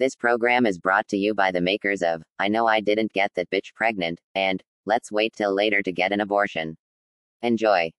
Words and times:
This 0.00 0.16
program 0.16 0.64
is 0.64 0.78
brought 0.78 1.06
to 1.08 1.18
you 1.18 1.34
by 1.34 1.52
the 1.52 1.60
makers 1.60 2.00
of 2.00 2.22
I 2.38 2.48
Know 2.48 2.66
I 2.66 2.80
Didn't 2.80 3.12
Get 3.12 3.32
That 3.34 3.50
Bitch 3.50 3.74
Pregnant 3.74 4.18
and 4.34 4.62
Let's 4.86 5.12
Wait 5.12 5.34
Till 5.34 5.54
Later 5.54 5.82
to 5.82 5.92
Get 5.92 6.10
an 6.10 6.22
Abortion. 6.22 6.78
Enjoy. 7.42 7.90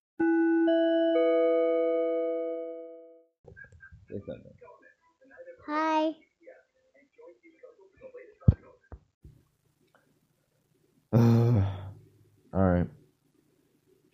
Hi. 5.67 6.11
All 11.13 11.63
right. 12.51 12.87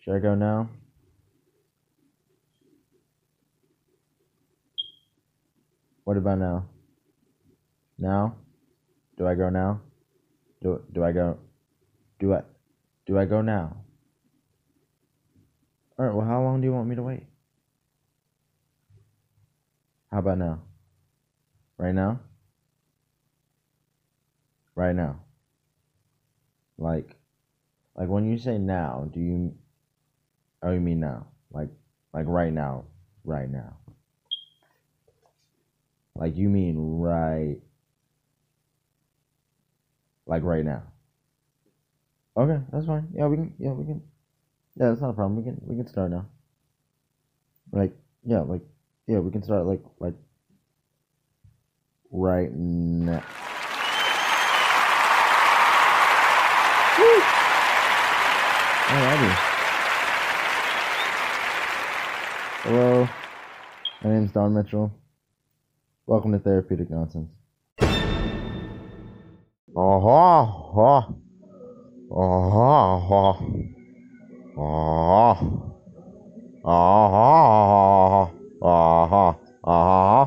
Should 0.00 0.14
I 0.14 0.18
go 0.18 0.34
now? 0.34 0.68
What 6.04 6.18
about 6.18 6.38
now? 6.38 6.66
Now? 7.98 8.36
Do 9.16 9.26
I 9.26 9.34
go 9.34 9.50
now? 9.50 9.80
Do 10.62 10.80
do 10.92 11.04
I 11.04 11.12
go? 11.12 11.38
Do 12.20 12.34
I 12.34 12.42
do 13.06 13.18
I 13.18 13.24
go 13.24 13.42
now? 13.42 13.76
All 15.98 16.06
right. 16.06 16.14
Well, 16.14 16.26
how 16.26 16.42
long 16.42 16.60
do 16.60 16.66
you 16.66 16.72
want 16.72 16.88
me 16.88 16.94
to 16.94 17.02
wait? 17.02 17.24
How 20.12 20.20
about 20.20 20.38
now? 20.38 20.60
Right 21.76 21.94
now? 21.94 22.20
Right 24.74 24.94
now. 24.94 25.20
Like, 26.78 27.16
like 27.96 28.08
when 28.08 28.30
you 28.30 28.38
say 28.38 28.58
now, 28.58 29.08
do 29.12 29.18
you? 29.18 29.54
Oh, 30.62 30.70
you 30.70 30.80
mean 30.80 31.00
now? 31.00 31.26
Like, 31.50 31.70
like 32.14 32.26
right 32.26 32.52
now, 32.52 32.84
right 33.24 33.50
now. 33.50 33.76
Like 36.14 36.36
you 36.36 36.48
mean 36.48 36.76
right? 36.98 37.58
Like 40.28 40.42
right 40.42 40.64
now. 40.64 40.82
Okay, 42.36 42.62
that's 42.70 42.84
fine. 42.84 43.08
Yeah, 43.14 43.26
we 43.28 43.36
can. 43.36 43.54
Yeah, 43.58 43.70
we 43.70 43.86
can. 43.86 44.02
Yeah, 44.76 44.90
that's 44.90 45.00
not 45.00 45.10
a 45.10 45.14
problem. 45.14 45.36
We 45.36 45.42
can. 45.42 45.58
We 45.64 45.74
can 45.74 45.88
start 45.88 46.10
now. 46.10 46.26
Like, 47.72 47.96
yeah, 48.24 48.40
like, 48.40 48.60
yeah, 49.06 49.20
we 49.20 49.30
can 49.30 49.42
start 49.42 49.64
like, 49.64 49.82
like, 49.98 50.14
right 52.10 52.52
now. 52.52 53.24
Alrighty. 58.88 59.34
Hello, 62.64 63.08
my 64.04 64.10
name's 64.10 64.32
Don 64.32 64.54
Mitchell. 64.54 64.92
Welcome 66.06 66.32
to 66.32 66.38
Therapeutic 66.38 66.90
Nonsense. 66.90 67.37
Ого, 69.80 70.42
ого, 70.74 71.06
ого, 72.10 73.38
ого, 74.56 75.38
ого, 76.64 77.12
ого, 78.60 78.60
ого, 78.60 79.36
ого. 79.72 80.18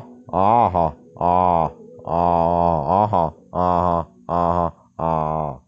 Uh, 4.32 4.70
uh, 4.98 5.60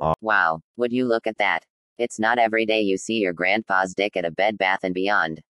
uh, 0.00 0.14
wow, 0.22 0.60
would 0.78 0.90
you 0.90 1.04
look 1.04 1.26
at 1.26 1.36
that? 1.36 1.66
It's 1.98 2.18
not 2.18 2.38
every 2.38 2.64
day 2.64 2.80
you 2.80 2.96
see 2.96 3.18
your 3.18 3.34
grandpa's 3.34 3.92
dick 3.94 4.16
at 4.16 4.24
a 4.24 4.30
bed 4.30 4.56
bath 4.56 4.82
and 4.82 4.94
beyond. 4.94 5.42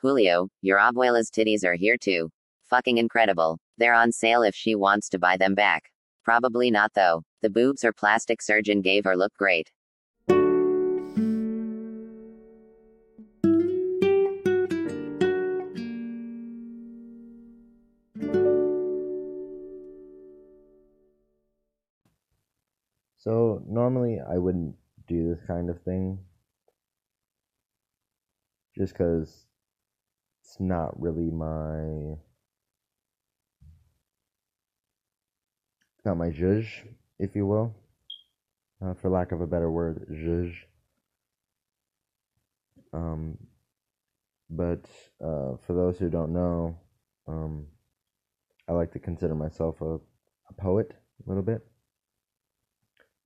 Julio, 0.00 0.48
your 0.62 0.78
abuela's 0.78 1.28
titties 1.28 1.64
are 1.64 1.74
here 1.74 1.96
too. 1.96 2.30
Fucking 2.70 2.98
incredible. 2.98 3.58
They're 3.78 3.94
on 3.94 4.12
sale 4.12 4.42
if 4.42 4.54
she 4.54 4.76
wants 4.76 5.08
to 5.08 5.18
buy 5.18 5.36
them 5.36 5.56
back. 5.56 5.90
Probably 6.24 6.70
not 6.70 6.92
though. 6.94 7.22
The 7.42 7.50
boobs 7.50 7.82
her 7.82 7.92
plastic 7.92 8.40
surgeon 8.40 8.80
gave 8.80 9.04
her 9.04 9.16
look 9.16 9.34
great. 9.34 9.70
So 23.18 23.62
normally 23.66 24.20
I 24.20 24.36
wouldn't 24.36 24.76
do 25.06 25.28
this 25.34 25.42
kind 25.46 25.70
of 25.70 25.80
thing 25.82 26.18
just 28.76 28.92
because 28.92 29.46
it's 30.42 30.56
not 30.60 31.00
really 31.00 31.30
my 31.30 32.16
not 36.04 36.16
my 36.16 36.28
zhuzh, 36.30 36.66
if 37.18 37.34
you 37.34 37.46
will, 37.46 37.74
uh, 38.84 38.94
for 38.94 39.08
lack 39.10 39.32
of 39.32 39.40
a 39.40 39.46
better 39.46 39.70
word, 39.70 40.06
zhuzh. 40.10 40.54
Um, 42.92 43.38
but 44.50 44.84
uh, 45.20 45.56
for 45.66 45.74
those 45.74 45.98
who 45.98 46.08
don't 46.08 46.32
know, 46.32 46.78
um, 47.26 47.66
I 48.68 48.72
like 48.72 48.92
to 48.92 48.98
consider 48.98 49.34
myself 49.34 49.80
a, 49.80 49.94
a 49.94 50.52
poet 50.56 50.92
a 51.24 51.28
little 51.28 51.42
bit. 51.42 51.66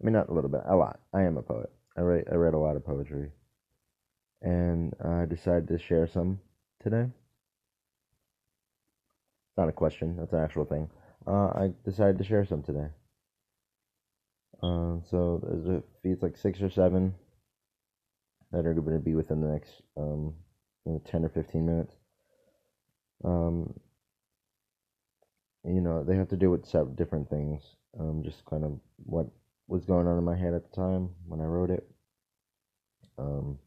I 0.01 0.05
mean, 0.05 0.13
not 0.13 0.29
a 0.29 0.33
little 0.33 0.51
bit, 0.51 0.63
a 0.67 0.77
lot. 0.77 1.01
I 1.13 1.23
am 1.23 1.37
a 1.37 1.43
poet. 1.43 1.71
I 1.97 2.03
write. 2.03 2.25
I 2.31 2.37
read 2.37 2.55
a 2.55 2.59
lot 2.59 2.77
of 2.77 2.85
poetry, 2.87 3.31
and 4.41 4.95
I 5.05 5.25
decided 5.25 5.67
to 5.69 5.79
share 5.79 6.07
some 6.07 6.39
today. 6.81 7.07
Not 9.57 9.69
a 9.69 9.73
question. 9.73 10.17
That's 10.17 10.33
an 10.33 10.39
actual 10.39 10.65
thing. 10.65 10.89
Uh, 11.27 11.49
I 11.49 11.71
decided 11.85 12.19
to 12.19 12.25
share 12.25 12.45
some 12.45 12.63
today. 12.63 12.89
Uh, 14.63 14.99
so 15.11 15.41
there's 15.43 15.67
a 15.67 15.83
it's 16.03 16.23
like 16.23 16.37
six 16.37 16.61
or 16.61 16.71
seven 16.71 17.15
that 18.51 18.67
are 18.67 18.75
going 18.75 18.99
to 18.99 19.05
be 19.05 19.15
within 19.15 19.41
the 19.41 19.49
next 19.49 19.71
um, 19.97 20.35
you 20.85 20.93
know, 20.93 21.03
ten 21.05 21.25
or 21.25 21.29
fifteen 21.29 21.67
minutes. 21.67 21.95
Um, 23.25 23.75
you 25.65 25.81
know, 25.81 26.03
they 26.05 26.17
have 26.17 26.29
to 26.29 26.37
do 26.37 26.51
with 26.51 26.67
several 26.67 26.95
different 26.95 27.29
things. 27.29 27.63
Um, 27.99 28.23
just 28.25 28.45
kind 28.47 28.65
of 28.65 28.79
what 28.97 29.27
was 29.67 29.85
going 29.85 30.07
on 30.07 30.19
in 30.19 30.25
my 30.25 30.37
head 30.37 30.55
at 30.55 30.69
the 30.69 30.77
time 30.77 31.11
when 31.27 31.41
I 31.41 31.45
wrote 31.45 31.71
it. 31.71 31.87
Um, 33.19 33.59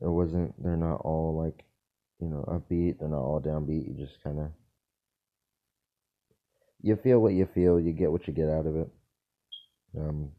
it 0.00 0.08
wasn't. 0.08 0.54
They're 0.62 0.76
not 0.76 1.00
all 1.02 1.36
like, 1.42 1.64
you 2.20 2.28
know, 2.28 2.44
upbeat. 2.48 2.98
They're 2.98 3.08
not 3.08 3.22
all 3.22 3.40
downbeat. 3.40 3.88
You 3.88 3.94
just 3.94 4.22
kind 4.22 4.38
of. 4.38 4.50
You 6.84 6.96
feel 6.96 7.18
what 7.18 7.32
you 7.32 7.46
feel. 7.46 7.80
You 7.80 7.92
get 7.92 8.12
what 8.12 8.26
you 8.26 8.34
get 8.34 8.50
out 8.50 8.66
of 8.66 8.76
it. 8.76 8.88
Um, 9.98 10.30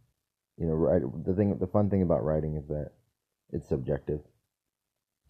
you 0.57 0.67
know, 0.67 0.73
right. 0.73 1.01
The 1.25 1.33
thing, 1.33 1.57
the 1.57 1.65
fun 1.65 1.89
thing 1.89 2.03
about 2.03 2.23
writing 2.23 2.55
is 2.55 2.67
that 2.67 2.91
it's 3.51 3.67
subjective. 3.67 4.19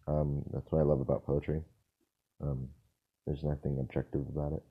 Um, 0.07 0.43
that's 0.51 0.69
what 0.71 0.79
I 0.79 0.83
love 0.83 0.99
about 0.99 1.25
poetry. 1.25 1.61
Um, 2.41 2.67
there's 3.25 3.45
nothing 3.45 3.77
objective 3.79 4.27
about 4.27 4.51
it. 4.53 4.63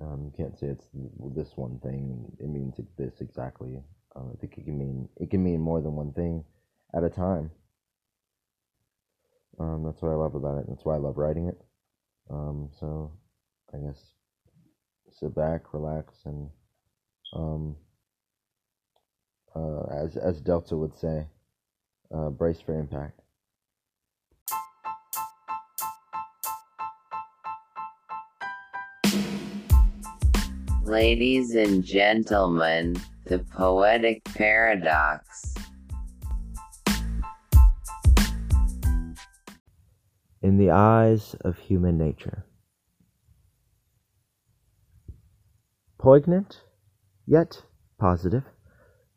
Um, 0.00 0.30
you 0.30 0.32
can't 0.36 0.56
say 0.56 0.68
it's 0.68 0.86
this 1.34 1.56
one 1.56 1.80
thing. 1.80 2.30
It 2.38 2.48
means 2.48 2.78
this 2.96 3.20
exactly. 3.20 3.82
Um, 4.14 4.30
I 4.32 4.36
think 4.40 4.56
it 4.58 4.64
can 4.64 4.78
mean 4.78 5.08
it 5.16 5.28
can 5.28 5.42
mean 5.42 5.60
more 5.60 5.80
than 5.80 5.96
one 5.96 6.12
thing 6.12 6.44
at 6.94 7.02
a 7.02 7.10
time. 7.10 7.50
Um, 9.58 9.82
that's 9.84 10.00
what 10.00 10.12
I 10.12 10.14
love 10.14 10.36
about 10.36 10.58
it. 10.58 10.66
That's 10.68 10.84
why 10.84 10.94
I 10.94 10.98
love 10.98 11.18
writing 11.18 11.48
it. 11.48 11.60
So 12.78 13.12
I 13.72 13.78
guess 13.78 14.00
sit 15.18 15.34
back, 15.34 15.72
relax, 15.72 16.14
and 16.24 16.50
um, 17.32 17.76
uh, 19.54 19.82
as 19.92 20.16
as 20.16 20.40
Delta 20.40 20.76
would 20.76 20.94
say, 20.94 21.26
uh, 22.14 22.30
brace 22.30 22.60
for 22.60 22.78
impact. 22.78 23.20
Ladies 30.84 31.54
and 31.54 31.82
gentlemen, 31.82 32.96
the 33.24 33.38
poetic 33.38 34.22
paradox. 34.24 35.54
In 40.42 40.58
the 40.58 40.70
eyes 40.70 41.34
of 41.40 41.56
human 41.56 41.96
nature. 41.96 42.44
Poignant 46.04 46.60
yet 47.26 47.62
positive, 47.98 48.44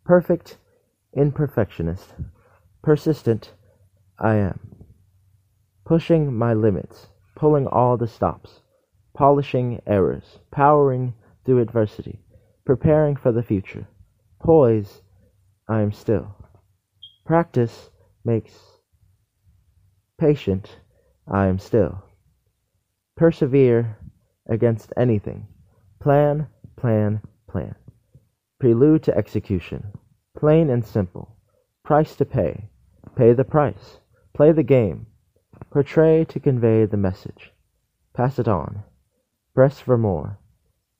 perfect 0.06 0.58
imperfectionist, 1.18 2.14
persistent 2.82 3.52
I 4.18 4.36
am, 4.36 4.86
pushing 5.86 6.34
my 6.34 6.54
limits, 6.54 7.08
pulling 7.36 7.68
all 7.68 7.98
the 7.98 8.08
stops, 8.08 8.62
polishing 9.14 9.82
errors, 9.86 10.40
powering 10.50 11.14
through 11.44 11.60
adversity, 11.60 12.22
preparing 12.66 13.18
for 13.18 13.34
the 13.34 13.44
future. 13.44 13.90
Poise, 14.40 15.02
I 15.68 15.82
am 15.82 15.92
still. 15.92 16.38
Practice 17.26 17.90
makes 18.24 18.54
patient, 20.18 20.78
I 21.30 21.48
am 21.48 21.60
still. 21.60 22.06
Persevere 23.18 23.98
against 24.50 24.94
anything. 24.96 25.50
Plan, 26.00 26.48
plan, 26.78 27.22
plan. 27.50 27.76
Prelude 28.60 29.04
to 29.04 29.18
execution. 29.18 29.92
Plain 30.38 30.70
and 30.70 30.86
simple. 30.86 31.36
Price 31.84 32.16
to 32.16 32.26
pay. 32.26 32.70
Pay 33.16 33.34
the 33.34 33.44
price. 33.44 33.98
Play 34.34 34.52
the 34.52 34.64
game. 34.64 35.08
Portray 35.72 36.26
to 36.26 36.40
convey 36.40 36.86
the 36.86 36.98
message. 36.98 37.52
Pass 38.14 38.40
it 38.40 38.48
on. 38.48 38.84
Press 39.54 39.80
for 39.80 39.98
more. 39.98 40.40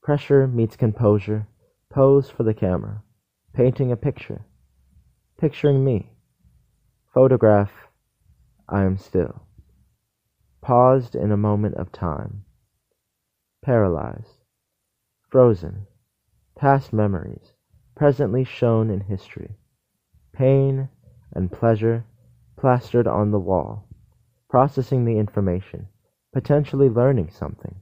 Pressure 0.02 0.48
meets 0.48 0.76
composure. 0.76 1.48
Pose 1.92 2.30
for 2.30 2.44
the 2.44 2.54
camera. 2.54 3.04
Painting 3.54 3.92
a 3.92 3.96
picture. 3.96 4.46
Picturing 5.40 5.84
me. 5.84 6.12
Photograph. 7.14 7.72
I 8.70 8.84
am 8.84 8.98
still. 8.98 9.42
Paused 10.62 11.16
in 11.16 11.32
a 11.32 11.38
moment 11.38 11.76
of 11.76 11.92
time. 11.92 12.44
Paralyzed. 13.64 14.37
Frozen. 15.38 15.86
Past 16.56 16.92
memories. 16.92 17.54
Presently 17.96 18.44
shown 18.44 18.90
in 18.90 19.02
history. 19.02 19.52
Pain 20.34 20.90
and 21.32 21.52
pleasure 21.52 22.06
plastered 22.58 23.06
on 23.06 23.30
the 23.30 23.38
wall. 23.40 23.88
Processing 24.50 25.06
the 25.06 25.20
information. 25.20 25.90
Potentially 26.34 26.90
learning 26.90 27.30
something. 27.30 27.76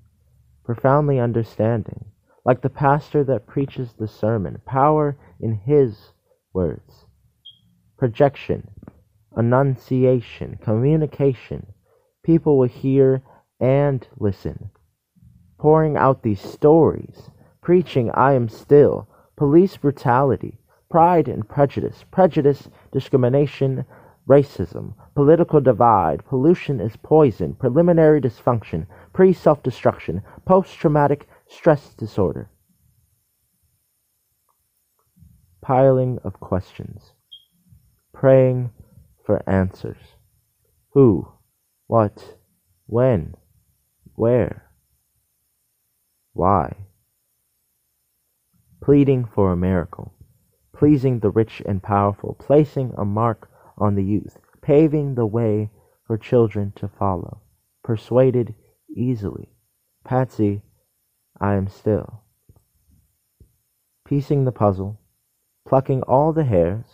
Profoundly 0.65 1.17
understanding. 1.17 2.03
Like 2.43 2.61
the 2.61 2.69
pastor 2.69 3.23
that 3.23 3.47
preaches 3.47 3.93
the 3.93 4.09
sermon. 4.09 4.59
Power 4.65 5.15
in 5.39 5.53
his 5.53 6.11
words. 6.51 7.05
Projection. 7.97 8.67
Annunciation. 9.33 10.59
Communication. 10.61 11.67
People 12.21 12.57
will 12.57 12.67
hear 12.67 13.23
and 13.61 14.05
listen. 14.19 14.71
Pouring 15.57 15.95
out 15.95 16.21
these 16.21 16.41
stories. 16.41 17.29
Preaching 17.65 18.11
I 18.11 18.33
am 18.33 18.47
still. 18.47 19.07
Police 19.35 19.75
brutality. 19.77 20.59
Pride 20.87 21.27
and 21.27 21.49
prejudice. 21.49 22.05
Prejudice, 22.11 22.69
discrimination, 22.91 23.85
racism, 24.29 24.93
political 25.15 25.59
divide, 25.59 26.23
pollution 26.25 26.79
is 26.79 26.95
poison, 26.97 27.55
preliminary 27.55 28.21
dysfunction, 28.21 28.85
pre 29.13 29.33
self 29.33 29.63
destruction, 29.63 30.21
post 30.45 30.75
traumatic 30.77 31.27
stress 31.47 31.95
disorder. 31.95 32.51
Piling 35.59 36.19
of 36.23 36.39
questions. 36.39 37.13
Praying 38.13 38.69
for 39.25 39.41
answers. 39.49 40.17
Who? 40.91 41.29
What? 41.87 42.35
When? 42.85 43.33
Where? 44.13 44.69
Why? 46.33 46.75
Pleading 48.85 49.25
for 49.25 49.51
a 49.51 49.57
miracle. 49.57 50.13
Pleasing 50.71 51.17
the 51.17 51.31
rich 51.31 51.59
and 51.65 51.81
powerful. 51.81 52.35
Placing 52.37 52.93
a 52.95 53.03
mark 53.03 53.49
on 53.79 53.95
the 53.95 54.03
youth. 54.03 54.37
Paving 54.61 55.15
the 55.15 55.25
way 55.25 55.71
for 56.05 56.19
children 56.19 56.71
to 56.75 56.87
follow. 56.87 57.41
Persuaded 57.83 58.53
easily. 58.95 59.49
Patsy, 60.03 60.61
I 61.41 61.55
am 61.55 61.67
still. 61.67 62.21
Piecing 64.07 64.45
the 64.45 64.51
puzzle. 64.51 64.99
Plucking 65.67 66.03
all 66.03 66.31
the 66.31 66.43
hairs. 66.43 66.85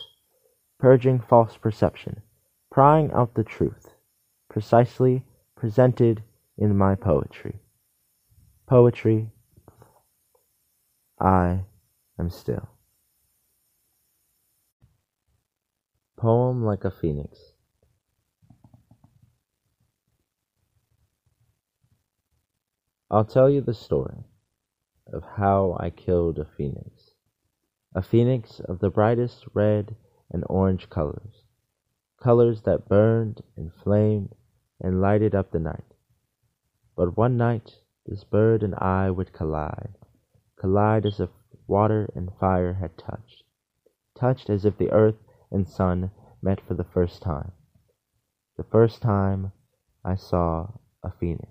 Purging 0.80 1.20
false 1.20 1.58
perception. 1.58 2.22
Prying 2.72 3.12
out 3.12 3.34
the 3.34 3.44
truth. 3.44 3.90
Precisely 4.50 5.26
presented 5.58 6.24
in 6.58 6.78
my 6.78 6.96
poetry. 6.96 7.60
Poetry, 8.66 9.30
I 11.20 11.66
am 12.21 12.29
still. 12.29 12.69
Poem 16.18 16.63
like 16.63 16.85
a 16.85 16.91
phoenix. 16.91 17.38
I'll 23.09 23.25
tell 23.25 23.50
you 23.50 23.59
the 23.59 23.73
story 23.73 24.23
of 25.12 25.23
how 25.35 25.75
I 25.79 25.89
killed 25.89 26.38
a 26.39 26.45
phoenix. 26.45 27.15
A 27.94 28.01
phoenix 28.01 28.62
of 28.62 28.79
the 28.79 28.89
brightest 28.89 29.44
red 29.53 29.95
and 30.31 30.45
orange 30.47 30.89
colors, 30.89 31.44
colors 32.23 32.62
that 32.62 32.88
burned 32.88 33.41
and 33.57 33.71
flamed 33.83 34.35
and 34.79 35.01
lighted 35.01 35.35
up 35.35 35.51
the 35.51 35.59
night. 35.59 35.94
But 36.95 37.18
one 37.18 37.35
night 37.35 37.77
this 38.06 38.23
bird 38.23 38.63
and 38.63 38.75
I 38.75 39.09
would 39.09 39.33
collide, 39.33 39.97
collide 40.57 41.06
as 41.06 41.19
if 41.19 41.29
water 41.71 42.12
and 42.13 42.29
fire 42.38 42.73
had 42.73 42.97
touched, 42.97 43.44
touched 44.19 44.50
as 44.50 44.65
if 44.65 44.77
the 44.77 44.91
earth 44.91 45.15
and 45.50 45.68
sun 45.68 46.12
met 46.41 46.59
for 46.68 46.73
the 46.73 46.83
first 46.83 47.21
time. 47.21 47.53
The 48.57 48.65
first 48.65 49.01
time 49.01 49.53
I 50.03 50.15
saw 50.15 50.68
a 51.01 51.12
phoenix. 51.18 51.47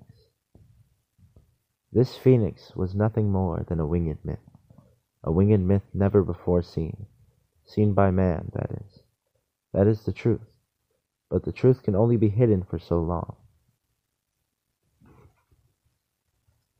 This 1.90 2.16
phoenix 2.16 2.76
was 2.76 2.94
nothing 2.94 3.32
more 3.32 3.64
than 3.66 3.80
a 3.80 3.86
winged 3.86 4.18
myth, 4.22 4.38
a 5.24 5.32
winged 5.32 5.66
myth 5.66 5.88
never 5.94 6.22
before 6.22 6.62
seen, 6.62 7.06
seen 7.64 7.94
by 7.94 8.10
man, 8.10 8.52
that 8.52 8.70
is. 8.72 9.00
That 9.72 9.86
is 9.86 10.02
the 10.02 10.12
truth, 10.12 10.46
but 11.30 11.44
the 11.44 11.52
truth 11.52 11.82
can 11.82 11.96
only 11.96 12.18
be 12.18 12.28
hidden 12.28 12.62
for 12.68 12.78
so 12.78 13.00
long. 13.00 13.36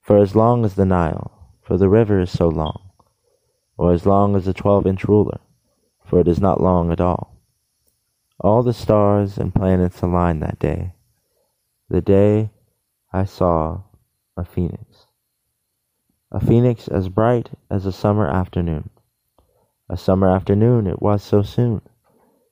For 0.03 0.19
as 0.19 0.37
long 0.37 0.65
as 0.67 0.75
the 0.75 0.85
Nile, 0.85 1.55
for 1.63 1.79
the 1.79 1.89
river 1.89 2.21
is 2.21 2.31
so 2.31 2.49
long, 2.49 2.90
or 3.81 3.95
as 3.95 4.05
long 4.05 4.37
as 4.37 4.47
a 4.47 4.53
twelve 4.53 4.87
inch 4.87 5.05
ruler, 5.05 5.41
for 6.05 6.21
it 6.21 6.29
is 6.29 6.39
not 6.39 6.61
long 6.61 6.93
at 6.93 7.01
all. 7.01 7.35
All 8.39 8.63
the 8.63 8.75
stars 8.75 9.39
and 9.39 9.55
planets 9.55 10.03
aligned 10.03 10.43
that 10.43 10.59
day, 10.59 10.93
the 11.89 12.03
day 12.03 12.51
I 13.11 13.25
saw 13.25 13.85
a 14.37 14.45
phoenix. 14.45 15.07
A 16.31 16.41
phoenix 16.41 16.89
as 16.89 17.09
bright 17.09 17.53
as 17.71 17.87
a 17.87 17.91
summer 17.91 18.29
afternoon. 18.29 18.91
A 19.89 19.97
summer 19.97 20.29
afternoon 20.29 20.87
it 20.87 21.01
was 21.01 21.23
so 21.23 21.41
soon. 21.41 21.81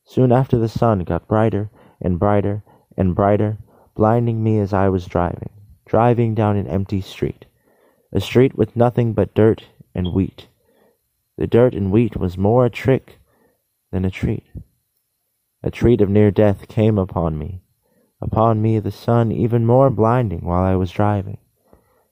Soon 0.06 0.32
after 0.32 0.56
the 0.56 0.66
sun 0.66 1.00
got 1.00 1.28
brighter 1.28 1.68
and 2.00 2.18
brighter 2.18 2.64
and 2.96 3.14
brighter, 3.14 3.58
blinding 3.94 4.42
me 4.42 4.58
as 4.60 4.72
I 4.72 4.88
was 4.88 5.04
driving, 5.04 5.50
driving 5.84 6.34
down 6.34 6.56
an 6.56 6.66
empty 6.66 7.02
street, 7.02 7.44
a 8.14 8.20
street 8.22 8.56
with 8.56 8.74
nothing 8.74 9.12
but 9.12 9.34
dirt 9.34 9.66
and 9.94 10.14
wheat. 10.14 10.47
The 11.38 11.46
dirt 11.46 11.72
and 11.72 11.92
wheat 11.92 12.16
was 12.16 12.36
more 12.36 12.66
a 12.66 12.70
trick 12.70 13.20
than 13.92 14.04
a 14.04 14.10
treat. 14.10 14.44
A 15.62 15.70
treat 15.70 16.00
of 16.00 16.10
near 16.10 16.32
death 16.32 16.66
came 16.66 16.98
upon 16.98 17.38
me, 17.38 17.62
upon 18.20 18.60
me 18.60 18.80
the 18.80 18.90
sun 18.90 19.30
even 19.30 19.64
more 19.64 19.88
blinding 19.88 20.40
while 20.44 20.64
I 20.64 20.74
was 20.74 20.90
driving, 20.90 21.38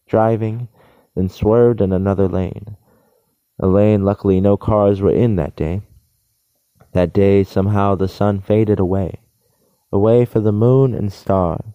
driving, 0.07 0.69
then 1.17 1.29
swerved 1.29 1.81
in 1.81 1.93
another 1.93 2.29
lane, 2.29 2.77
a 3.59 3.67
lane 3.67 4.05
luckily 4.05 4.41
no 4.41 4.57
cars 4.57 5.01
were 5.01 5.11
in 5.11 5.35
that 5.37 5.57
day. 5.57 5.83
That 6.93 7.13
day 7.13 7.43
somehow 7.43 7.97
the 7.97 8.07
sun 8.07 8.41
faded 8.41 8.79
away, 8.79 9.23
away 9.91 10.25
for 10.25 10.39
the 10.39 10.53
moon 10.53 10.95
and 10.95 11.13
stars. 11.13 11.75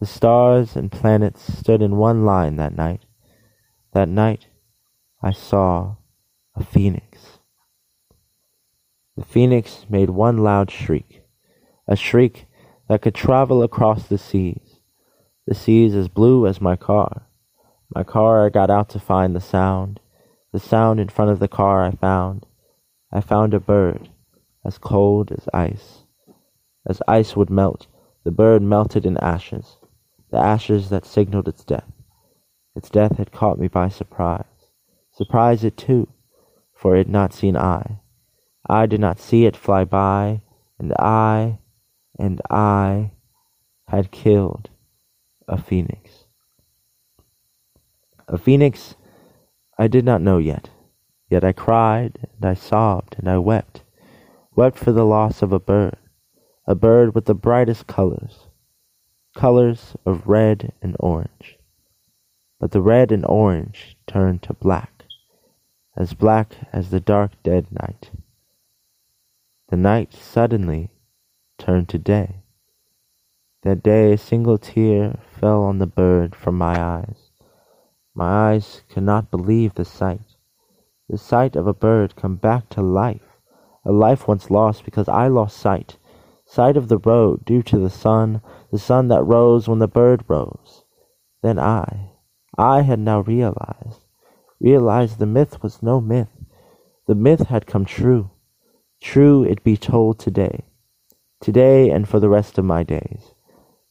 The 0.00 0.06
stars 0.06 0.74
and 0.74 0.90
planets 0.90 1.56
stood 1.56 1.82
in 1.82 1.98
one 1.98 2.24
line 2.24 2.56
that 2.56 2.76
night. 2.76 3.04
That 3.92 4.08
night 4.08 4.48
I 5.22 5.30
saw 5.30 5.96
a 6.56 6.64
phoenix. 6.64 7.38
The 9.16 9.24
phoenix 9.24 9.86
made 9.88 10.10
one 10.10 10.38
loud 10.38 10.70
shriek, 10.70 11.22
a 11.86 11.96
shriek 11.96 12.46
that 12.88 13.02
could 13.02 13.14
travel 13.14 13.62
across 13.62 14.06
the 14.06 14.18
seas, 14.18 14.80
the 15.46 15.54
seas 15.54 15.94
as 15.94 16.08
blue 16.08 16.46
as 16.46 16.60
my 16.60 16.76
car. 16.76 17.26
My 17.94 18.02
car 18.02 18.46
I 18.46 18.50
got 18.50 18.70
out 18.70 18.88
to 18.90 18.98
find 18.98 19.34
the 19.34 19.40
sound, 19.40 20.00
the 20.52 20.60
sound 20.60 21.00
in 21.00 21.08
front 21.08 21.30
of 21.30 21.38
the 21.38 21.48
car 21.48 21.84
I 21.84 21.90
found. 21.92 22.46
I 23.12 23.20
found 23.20 23.54
a 23.54 23.60
bird, 23.60 24.08
as 24.64 24.78
cold 24.78 25.30
as 25.32 25.48
ice. 25.52 26.04
As 26.86 27.02
ice 27.06 27.36
would 27.36 27.50
melt, 27.50 27.86
the 28.24 28.30
bird 28.30 28.62
melted 28.62 29.06
in 29.06 29.16
ashes, 29.18 29.78
the 30.30 30.38
ashes 30.38 30.88
that 30.90 31.06
signaled 31.06 31.48
its 31.48 31.64
death. 31.64 31.90
Its 32.74 32.90
death 32.90 33.18
had 33.18 33.32
caught 33.32 33.58
me 33.58 33.68
by 33.68 33.88
surprise. 33.88 34.44
Surprise 35.12 35.62
it 35.62 35.76
too, 35.76 36.08
for 36.84 36.94
it 36.96 37.08
not 37.08 37.32
seen 37.32 37.56
I. 37.56 37.98
I 38.68 38.84
did 38.84 39.00
not 39.00 39.18
see 39.18 39.46
it 39.46 39.56
fly 39.56 39.84
by, 39.84 40.42
and 40.78 40.92
I, 40.98 41.60
and 42.18 42.42
I 42.50 43.12
had 43.88 44.10
killed 44.10 44.68
a 45.48 45.56
phoenix. 45.56 46.26
A 48.28 48.36
phoenix 48.36 48.96
I 49.78 49.86
did 49.86 50.04
not 50.04 50.20
know 50.20 50.36
yet, 50.36 50.68
yet 51.30 51.42
I 51.42 51.52
cried, 51.52 52.28
and 52.36 52.44
I 52.44 52.52
sobbed, 52.52 53.16
and 53.18 53.30
I 53.30 53.38
wept, 53.38 53.82
wept 54.54 54.78
for 54.78 54.92
the 54.92 55.06
loss 55.06 55.40
of 55.40 55.54
a 55.54 55.58
bird, 55.58 55.96
a 56.66 56.74
bird 56.74 57.14
with 57.14 57.24
the 57.24 57.34
brightest 57.34 57.86
colors, 57.86 58.48
colors 59.34 59.96
of 60.04 60.26
red 60.26 60.74
and 60.82 60.96
orange. 61.00 61.56
But 62.60 62.72
the 62.72 62.82
red 62.82 63.10
and 63.10 63.24
orange 63.24 63.96
turned 64.06 64.42
to 64.42 64.52
black, 64.52 64.93
as 65.96 66.14
black 66.14 66.56
as 66.72 66.90
the 66.90 67.00
dark 67.00 67.32
dead 67.42 67.66
night. 67.70 68.10
The 69.68 69.76
night 69.76 70.12
suddenly 70.12 70.90
turned 71.58 71.88
to 71.90 71.98
day. 71.98 72.42
That 73.62 73.82
day 73.82 74.12
a 74.12 74.18
single 74.18 74.58
tear 74.58 75.18
fell 75.40 75.62
on 75.62 75.78
the 75.78 75.86
bird 75.86 76.34
from 76.34 76.58
my 76.58 76.80
eyes. 76.80 77.30
My 78.14 78.52
eyes 78.52 78.82
could 78.88 79.04
not 79.04 79.30
believe 79.30 79.74
the 79.74 79.84
sight, 79.84 80.36
the 81.08 81.18
sight 81.18 81.56
of 81.56 81.66
a 81.66 81.74
bird 81.74 82.16
come 82.16 82.36
back 82.36 82.68
to 82.70 82.82
life, 82.82 83.40
a 83.84 83.92
life 83.92 84.26
once 84.26 84.50
lost 84.50 84.84
because 84.84 85.08
I 85.08 85.28
lost 85.28 85.56
sight, 85.56 85.98
sight 86.46 86.76
of 86.76 86.88
the 86.88 86.98
road 86.98 87.44
due 87.44 87.62
to 87.64 87.78
the 87.78 87.90
sun, 87.90 88.40
the 88.70 88.78
sun 88.78 89.08
that 89.08 89.24
rose 89.24 89.68
when 89.68 89.80
the 89.80 89.88
bird 89.88 90.24
rose. 90.28 90.84
Then 91.42 91.58
I, 91.58 92.12
I 92.56 92.82
had 92.82 93.00
now 93.00 93.20
realized, 93.20 94.03
realized 94.60 95.18
the 95.18 95.26
myth 95.26 95.62
was 95.62 95.82
no 95.82 96.00
myth. 96.00 96.28
The 97.06 97.14
myth 97.14 97.48
had 97.48 97.66
come 97.66 97.84
true. 97.84 98.30
True 99.00 99.44
it 99.44 99.62
be 99.62 99.76
told 99.76 100.18
today, 100.18 100.64
today 101.40 101.90
and 101.90 102.08
for 102.08 102.20
the 102.20 102.28
rest 102.28 102.56
of 102.56 102.64
my 102.64 102.82
days. 102.82 103.34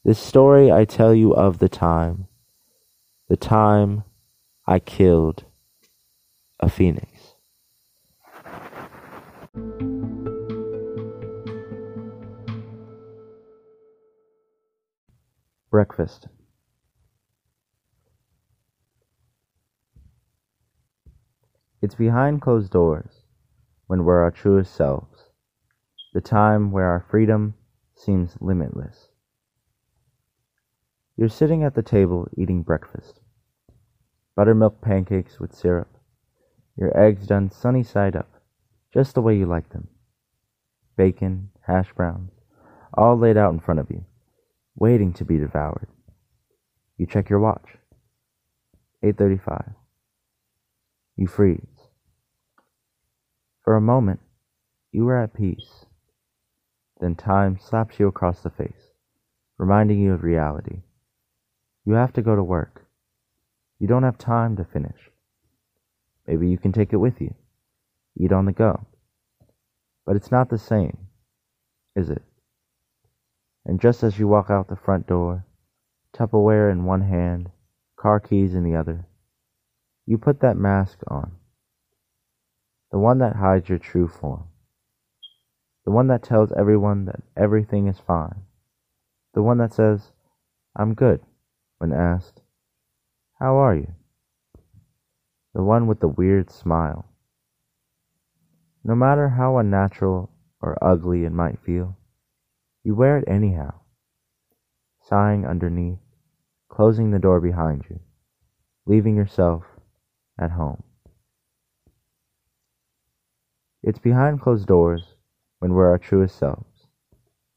This 0.04 0.20
story 0.20 0.72
I 0.72 0.86
tell 0.86 1.14
you 1.14 1.34
of 1.34 1.60
the 1.60 1.70
time, 1.70 2.28
the 3.30 3.38
time 3.38 4.04
I 4.66 4.80
killed 4.80 5.46
a 6.60 6.70
phoenix. 6.70 7.36
Breakfast. 15.70 16.28
It's 21.84 21.96
behind 21.96 22.42
closed 22.42 22.72
doors 22.72 23.26
when 23.88 24.06
we're 24.06 24.22
our 24.22 24.32
truest 24.32 24.74
selves, 24.74 25.32
the 26.14 26.22
time 26.22 26.72
where 26.72 26.86
our 26.86 27.06
freedom 27.12 27.56
seems 27.94 28.38
limitless. 28.40 29.10
You're 31.18 31.28
sitting 31.28 31.62
at 31.62 31.76
the 31.76 31.82
table 31.84 32.30
eating 32.38 32.64
breakfast 32.64 33.20
buttermilk 34.34 34.80
pancakes 34.80 35.42
with 35.42 35.54
syrup, 35.54 35.90
your 36.78 36.98
eggs 36.98 37.28
done 37.28 37.52
sunny 37.52 37.84
side 37.84 38.16
up, 38.16 38.32
just 38.94 39.14
the 39.14 39.22
way 39.22 39.36
you 39.36 39.46
like 39.46 39.68
them, 39.72 39.90
bacon, 40.96 41.50
hash 41.68 41.92
browns, 41.92 42.32
all 42.94 43.18
laid 43.18 43.36
out 43.36 43.52
in 43.52 43.60
front 43.60 43.82
of 43.82 43.92
you, 43.92 44.06
waiting 44.78 45.12
to 45.12 45.26
be 45.26 45.38
devoured. 45.38 45.90
You 46.98 47.08
check 47.08 47.30
your 47.30 47.42
watch. 47.42 47.76
8:35. 49.04 49.76
You 51.18 51.28
freeze. 51.28 51.73
For 53.64 53.76
a 53.76 53.82
moment, 53.82 54.20
you 54.92 55.08
are 55.08 55.24
at 55.24 55.34
peace. 55.34 55.86
Then 57.00 57.16
time 57.16 57.58
slaps 57.60 58.00
you 58.00 58.08
across 58.08 58.42
the 58.42 58.50
face, 58.50 58.92
reminding 59.58 60.00
you 60.00 60.14
of 60.14 60.24
reality. 60.24 60.82
You 61.86 61.94
have 61.94 62.12
to 62.14 62.22
go 62.22 62.36
to 62.36 62.44
work. 62.44 62.86
You 63.80 63.88
don't 63.88 64.04
have 64.04 64.18
time 64.18 64.58
to 64.58 64.66
finish. 64.66 65.10
Maybe 66.28 66.50
you 66.50 66.58
can 66.58 66.72
take 66.72 66.94
it 66.94 66.98
with 66.98 67.22
you. 67.22 67.34
Eat 68.18 68.32
on 68.32 68.46
the 68.46 68.52
go. 68.52 68.86
But 70.06 70.18
it's 70.18 70.32
not 70.32 70.50
the 70.50 70.58
same, 70.58 70.98
is 71.96 72.10
it? 72.10 72.22
And 73.66 73.80
just 73.80 74.04
as 74.04 74.20
you 74.20 74.28
walk 74.28 74.50
out 74.50 74.68
the 74.68 74.76
front 74.76 75.08
door, 75.08 75.46
Tupperware 76.14 76.72
in 76.72 76.86
one 76.86 77.02
hand, 77.02 77.50
car 77.96 78.20
keys 78.20 78.54
in 78.54 78.64
the 78.64 78.76
other, 78.76 79.08
you 80.06 80.18
put 80.18 80.42
that 80.42 80.58
mask 80.58 81.00
on. 81.08 81.32
The 82.94 83.00
one 83.00 83.18
that 83.18 83.38
hides 83.38 83.70
your 83.70 83.80
true 83.80 84.08
form. 84.08 84.44
The 85.84 85.90
one 85.90 86.10
that 86.10 86.22
tells 86.22 86.52
everyone 86.52 87.06
that 87.06 87.22
everything 87.36 87.88
is 87.88 87.98
fine. 87.98 88.44
The 89.34 89.42
one 89.42 89.58
that 89.58 89.74
says, 89.74 90.12
I'm 90.76 90.94
good, 90.94 91.22
when 91.80 91.92
asked, 91.92 92.42
how 93.40 93.56
are 93.56 93.74
you? 93.74 93.96
The 95.56 95.64
one 95.64 95.88
with 95.88 96.02
the 96.02 96.08
weird 96.08 96.52
smile. 96.52 97.06
No 98.84 98.94
matter 98.94 99.30
how 99.30 99.58
unnatural 99.58 100.30
or 100.62 100.78
ugly 100.80 101.24
it 101.24 101.32
might 101.32 101.66
feel, 101.66 101.98
you 102.84 102.94
wear 102.94 103.18
it 103.18 103.28
anyhow, 103.28 103.74
sighing 105.02 105.48
underneath, 105.48 105.98
closing 106.70 107.10
the 107.10 107.18
door 107.18 107.42
behind 107.42 107.86
you, 107.90 108.02
leaving 108.86 109.16
yourself 109.16 109.64
at 110.40 110.52
home. 110.52 110.84
It's 113.86 114.00
behind 114.00 114.40
closed 114.40 114.66
doors 114.66 115.16
when 115.60 115.74
we're 115.74 115.90
our 115.90 115.98
truest 115.98 116.38
selves, 116.38 116.88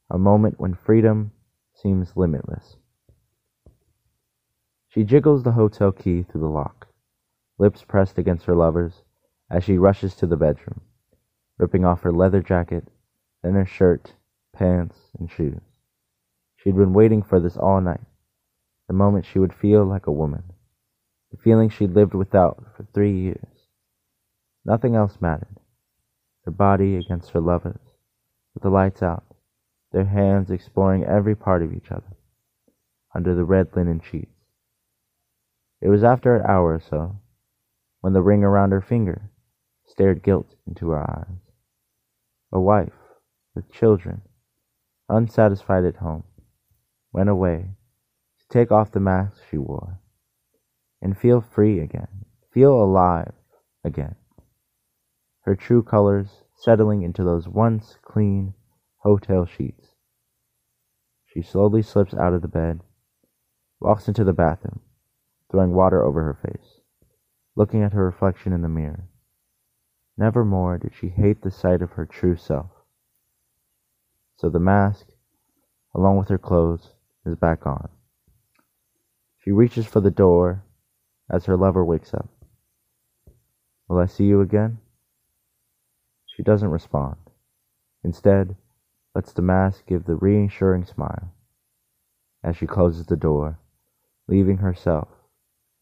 a 0.09 0.17
moment 0.17 0.59
when 0.59 0.73
freedom 0.73 1.31
seems 1.73 2.17
limitless. 2.17 2.75
She 4.89 5.05
jiggles 5.05 5.43
the 5.43 5.53
hotel 5.53 5.93
key 5.93 6.23
through 6.23 6.41
the 6.41 6.49
lock, 6.49 6.87
lips 7.57 7.85
pressed 7.87 8.17
against 8.17 8.43
her 8.45 8.55
lover's, 8.55 9.03
as 9.49 9.63
she 9.63 9.77
rushes 9.77 10.15
to 10.15 10.27
the 10.27 10.35
bedroom, 10.35 10.81
ripping 11.57 11.85
off 11.85 12.01
her 12.01 12.11
leather 12.11 12.41
jacket, 12.41 12.89
then 13.41 13.53
her 13.53 13.65
shirt, 13.65 14.13
pants, 14.53 14.97
and 15.17 15.31
shoes. 15.31 15.61
She'd 16.57 16.75
been 16.75 16.91
waiting 16.93 17.23
for 17.23 17.39
this 17.39 17.55
all 17.55 17.79
night, 17.79 18.03
the 18.89 18.93
moment 18.93 19.25
she 19.25 19.39
would 19.39 19.53
feel 19.53 19.85
like 19.85 20.07
a 20.07 20.11
woman, 20.11 20.43
the 21.31 21.37
feeling 21.37 21.69
she'd 21.69 21.91
lived 21.91 22.13
without 22.13 22.65
for 22.75 22.85
three 22.93 23.17
years. 23.17 23.69
Nothing 24.65 24.93
else 24.93 25.21
mattered. 25.21 25.57
Her 26.47 26.51
body 26.51 26.95
against 26.95 27.31
her 27.31 27.41
lover's, 27.41 27.91
with 28.53 28.63
the 28.63 28.69
lights 28.69 29.03
out, 29.03 29.25
their 29.91 30.05
hands 30.05 30.49
exploring 30.49 31.03
every 31.03 31.35
part 31.35 31.61
of 31.61 31.73
each 31.73 31.91
other, 31.91 32.15
under 33.13 33.35
the 33.35 33.43
red 33.43 33.75
linen 33.75 33.99
sheets. 33.99 34.31
It 35.81 35.89
was 35.89 36.05
after 36.05 36.37
an 36.37 36.45
hour 36.49 36.75
or 36.75 36.79
so, 36.79 37.17
when 37.99 38.13
the 38.13 38.21
ring 38.21 38.45
around 38.45 38.71
her 38.71 38.79
finger 38.79 39.29
stared 39.83 40.23
guilt 40.23 40.55
into 40.65 40.91
her 40.91 41.01
eyes. 41.01 41.51
A 42.53 42.61
wife, 42.61 42.95
with 43.53 43.69
children, 43.69 44.21
unsatisfied 45.09 45.83
at 45.83 45.97
home, 45.97 46.23
went 47.11 47.27
away 47.27 47.71
to 48.39 48.47
take 48.47 48.71
off 48.71 48.93
the 48.93 49.01
mask 49.01 49.41
she 49.51 49.57
wore 49.57 49.99
and 51.01 51.17
feel 51.17 51.41
free 51.41 51.81
again, 51.81 52.23
feel 52.53 52.81
alive 52.81 53.33
again. 53.83 54.15
Her 55.47 55.55
true 55.55 55.81
colors 55.81 56.43
settling 56.57 57.03
into 57.03 57.23
those 57.23 57.47
once 57.47 57.95
clean 58.01 58.53
hotel 58.97 59.45
sheets. 59.45 59.93
She 61.25 61.41
slowly 61.41 61.81
slips 61.81 62.13
out 62.13 62.33
of 62.33 62.41
the 62.41 62.49
bed, 62.49 62.81
walks 63.79 64.09
into 64.09 64.25
the 64.25 64.33
bathroom, 64.33 64.81
throwing 65.49 65.71
water 65.71 66.03
over 66.03 66.21
her 66.23 66.33
face, 66.33 66.81
looking 67.55 67.81
at 67.81 67.93
her 67.93 68.03
reflection 68.03 68.51
in 68.51 68.61
the 68.61 68.67
mirror. 68.67 69.07
Never 70.17 70.43
more 70.43 70.77
did 70.77 70.91
she 70.93 71.07
hate 71.07 71.41
the 71.41 71.49
sight 71.49 71.81
of 71.81 71.91
her 71.91 72.05
true 72.05 72.35
self. 72.35 72.71
So 74.35 74.49
the 74.49 74.59
mask, 74.59 75.07
along 75.95 76.17
with 76.17 76.27
her 76.27 76.37
clothes, 76.37 76.89
is 77.25 77.35
back 77.35 77.65
on. 77.65 77.87
She 79.45 79.53
reaches 79.53 79.85
for 79.85 80.01
the 80.01 80.11
door 80.11 80.65
as 81.31 81.45
her 81.45 81.55
lover 81.55 81.85
wakes 81.85 82.13
up. 82.13 82.27
Will 83.87 83.99
I 83.99 84.07
see 84.07 84.25
you 84.25 84.41
again? 84.41 84.79
She 86.37 86.43
doesn't 86.43 86.69
respond. 86.69 87.15
Instead, 88.03 88.55
lets 89.15 89.33
the 89.33 89.41
mask 89.41 89.87
give 89.87 90.05
the 90.05 90.15
reassuring 90.15 90.85
smile 90.85 91.33
as 92.43 92.55
she 92.55 92.67
closes 92.67 93.07
the 93.07 93.15
door, 93.15 93.57
leaving 94.27 94.57
herself 94.57 95.07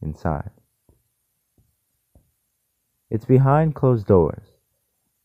inside. 0.01 0.51
It's 3.09 3.25
behind 3.25 3.75
closed 3.75 4.07
doors 4.07 4.47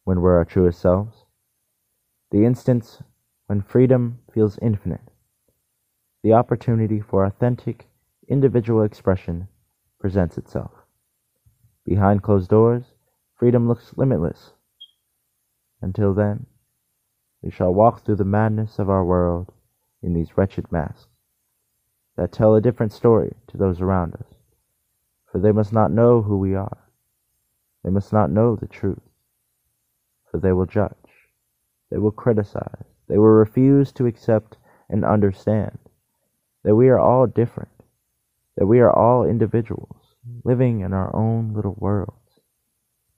when 0.03 0.21
we're 0.21 0.37
our 0.37 0.45
truest 0.45 0.81
selves, 0.81 1.25
the 2.33 2.45
instance 2.45 3.01
when 3.47 3.63
freedom 3.63 4.19
feels 4.35 4.59
infinite, 4.61 5.13
the 6.25 6.33
opportunity 6.33 7.01
for 7.01 7.25
authentic 7.25 7.87
individual 8.27 8.83
expression 8.83 9.47
presents 10.01 10.37
itself. 10.37 10.73
Behind 11.87 12.21
closed 12.21 12.51
doors, 12.51 12.95
freedom 13.37 13.69
looks 13.69 13.95
limitless. 13.97 14.55
Until 15.83 16.13
then, 16.13 16.47
we 17.43 17.51
shall 17.51 17.73
walk 17.73 18.05
through 18.05 18.17
the 18.17 18.25
madness 18.25 18.79
of 18.79 18.91
our 18.91 19.05
world 19.05 19.53
in 20.03 20.13
these 20.13 20.37
wretched 20.37 20.71
masks 20.71 21.09
that 22.17 22.33
tell 22.33 22.55
a 22.55 22.61
different 22.61 22.93
story 22.93 23.35
to 23.47 23.57
those 23.57 23.81
around 23.81 24.15
us, 24.15 24.35
for 25.31 25.41
they 25.41 25.53
must 25.53 25.73
not 25.73 25.91
know 25.91 26.21
who 26.23 26.37
we 26.37 26.55
are. 26.55 26.79
They 27.83 27.91
must 27.91 28.13
not 28.13 28.31
know 28.31 28.57
the 28.57 28.69
truth, 28.69 29.01
for 30.31 30.39
they 30.39 30.53
will 30.53 30.67
judge, 30.67 30.93
they 31.91 31.97
will 31.97 32.11
criticize, 32.11 32.85
they 33.09 33.17
will 33.17 33.29
refuse 33.29 33.91
to 33.93 34.07
accept 34.07 34.59
and 34.91 35.05
understand 35.05 35.79
that 36.63 36.77
we 36.77 36.89
are 36.89 36.99
all 37.01 37.27
different, 37.27 37.85
that 38.57 38.67
we 38.67 38.81
are 38.81 38.93
all 38.93 39.25
individuals 39.25 40.15
living 40.45 40.81
in 40.81 40.93
our 40.93 41.15
own 41.17 41.55
little 41.55 41.77
worlds, 41.79 42.41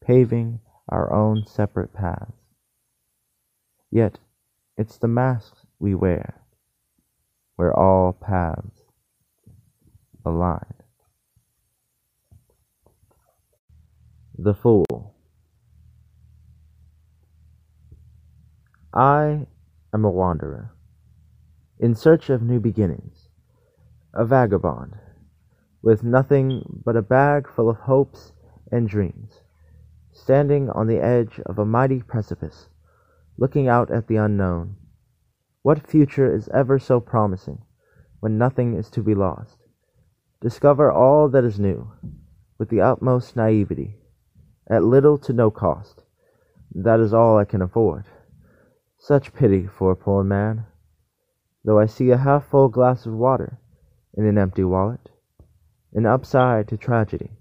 paving 0.00 0.60
our 0.88 1.12
own 1.12 1.44
separate 1.44 1.92
paths. 1.92 2.41
Yet, 3.92 4.18
it's 4.78 4.96
the 4.96 5.06
masks 5.06 5.66
we 5.78 5.94
wear 5.94 6.40
where 7.56 7.78
all 7.78 8.14
paths 8.14 8.80
align. 10.24 10.72
The 14.38 14.54
Fool 14.54 15.14
I 18.94 19.46
am 19.92 20.04
a 20.06 20.10
wanderer, 20.10 20.74
in 21.78 21.94
search 21.94 22.30
of 22.30 22.42
new 22.42 22.60
beginnings, 22.60 23.28
a 24.14 24.24
vagabond, 24.24 24.94
with 25.82 26.02
nothing 26.02 26.80
but 26.82 26.96
a 26.96 27.02
bag 27.02 27.46
full 27.46 27.68
of 27.68 27.76
hopes 27.76 28.32
and 28.70 28.88
dreams, 28.88 29.42
standing 30.12 30.70
on 30.70 30.86
the 30.86 30.98
edge 30.98 31.40
of 31.44 31.58
a 31.58 31.66
mighty 31.66 32.00
precipice, 32.00 32.68
looking 33.42 33.66
out 33.66 33.90
at 33.90 34.06
the 34.06 34.14
unknown. 34.14 34.76
What 35.62 35.84
future 35.84 36.32
is 36.32 36.48
ever 36.54 36.78
so 36.78 37.00
promising 37.00 37.60
when 38.20 38.38
nothing 38.38 38.74
is 38.74 38.88
to 38.90 39.02
be 39.02 39.16
lost? 39.16 39.58
Discover 40.40 40.92
all 40.92 41.28
that 41.28 41.42
is 41.42 41.58
new 41.58 41.90
with 42.56 42.68
the 42.68 42.80
utmost 42.80 43.34
naivety, 43.34 43.96
at 44.70 44.84
little 44.84 45.18
to 45.18 45.32
no 45.32 45.50
cost. 45.50 46.04
That 46.72 47.00
is 47.00 47.12
all 47.12 47.36
I 47.36 47.44
can 47.44 47.62
afford. 47.62 48.04
Such 48.96 49.34
pity 49.34 49.66
for 49.66 49.90
a 49.90 49.96
poor 49.96 50.22
man, 50.22 50.66
though 51.64 51.80
I 51.80 51.86
see 51.86 52.10
a 52.10 52.18
half 52.18 52.46
full 52.46 52.68
glass 52.68 53.06
of 53.06 53.14
water 53.14 53.58
in 54.14 54.24
an 54.24 54.38
empty 54.38 54.62
wallet, 54.62 55.10
an 55.92 56.06
upside 56.06 56.68
to 56.68 56.76
tragedy, 56.76 57.32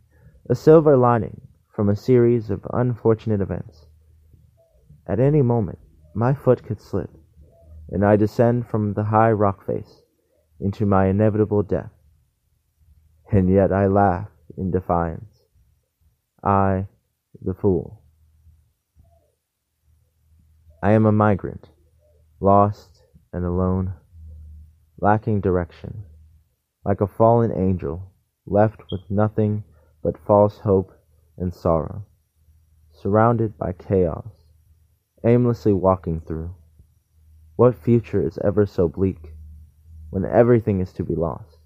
a 0.49 0.55
silver 0.55 0.97
lining 0.97 1.41
from 1.75 1.89
a 1.89 1.95
series 1.95 2.49
of 2.49 2.65
unfortunate 2.73 3.39
events. 3.39 3.85
At 5.05 5.19
any 5.19 5.43
moment 5.43 5.77
my 6.13 6.33
foot 6.33 6.63
could 6.63 6.81
slip, 6.81 7.09
and 7.89 8.05
I 8.05 8.15
descend 8.15 8.67
from 8.67 8.93
the 8.93 9.05
high 9.05 9.31
rock 9.31 9.65
face 9.65 10.03
into 10.59 10.85
my 10.85 11.07
inevitable 11.07 11.63
death. 11.63 11.91
And 13.31 13.49
yet 13.49 13.71
I 13.71 13.87
laugh 13.87 14.29
in 14.57 14.71
defiance. 14.71 15.43
I, 16.43 16.87
the 17.41 17.53
fool. 17.53 18.01
I 20.83 20.91
am 20.91 21.05
a 21.05 21.11
migrant, 21.11 21.69
lost 22.39 23.03
and 23.31 23.45
alone, 23.45 23.93
lacking 24.99 25.41
direction, 25.41 26.03
like 26.83 27.01
a 27.01 27.07
fallen 27.07 27.51
angel, 27.51 28.11
left 28.45 28.81
with 28.91 29.01
nothing 29.09 29.63
but 30.03 30.17
false 30.25 30.59
hope 30.59 30.91
and 31.37 31.53
sorrow, 31.53 32.05
surrounded 32.91 33.57
by 33.57 33.73
chaos, 33.73 34.40
aimlessly 35.23 35.73
walking 35.73 36.19
through. 36.19 36.53
What 37.55 37.75
future 37.75 38.25
is 38.25 38.39
ever 38.43 38.65
so 38.65 38.87
bleak, 38.87 39.33
when 40.09 40.25
everything 40.25 40.79
is 40.79 40.91
to 40.93 41.03
be 41.03 41.15
lost? 41.15 41.57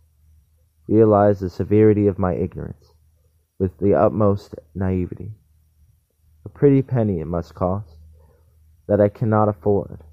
Realize 0.87 1.39
the 1.39 1.49
severity 1.49 2.07
of 2.07 2.19
my 2.19 2.33
ignorance, 2.33 2.91
with 3.57 3.77
the 3.79 3.93
utmost 3.93 4.55
naivety. 4.73 5.31
A 6.45 6.49
pretty 6.49 6.81
penny 6.81 7.19
it 7.21 7.27
must 7.27 7.55
cost, 7.55 7.97
that 8.87 9.01
I 9.01 9.09
cannot 9.09 9.49
afford. 9.49 10.03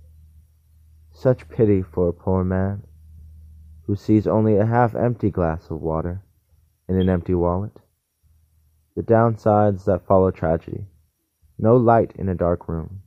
Such 1.13 1.49
pity 1.49 1.83
for 1.83 2.09
a 2.09 2.13
poor 2.13 2.43
man, 2.45 2.85
who 3.87 3.97
sees 3.97 4.27
only 4.27 4.57
a 4.57 4.65
half 4.65 4.95
empty 4.95 5.31
glass 5.31 5.69
of 5.69 5.83
water 5.83 6.23
in 6.89 6.99
an 6.99 7.11
empty 7.11 7.35
wallet. 7.35 7.79
The 8.97 9.03
downsides 9.03 9.85
that 9.85 10.07
follow 10.07 10.31
tragedy, 10.31 10.87
no 11.59 11.77
light 11.77 12.13
in 12.17 12.29
a 12.29 12.35
dark 12.35 12.69
room. 12.69 13.02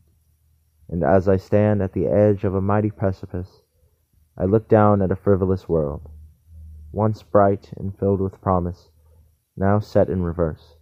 And 0.90 1.04
as 1.04 1.28
I 1.28 1.38
stand 1.38 1.82
at 1.82 1.94
the 1.94 2.08
edge 2.08 2.44
of 2.44 2.54
a 2.54 2.62
mighty 2.62 2.92
precipice, 2.92 3.62
I 4.38 4.46
look 4.46 4.68
down 4.68 5.02
at 5.02 5.12
a 5.12 5.16
frivolous 5.16 5.68
world, 5.68 6.10
once 6.92 7.24
bright 7.24 7.72
and 7.78 7.98
filled 7.98 8.22
with 8.22 8.42
promise, 8.42 8.90
now 9.58 9.80
set 9.80 10.10
in 10.10 10.22
reverse. 10.22 10.76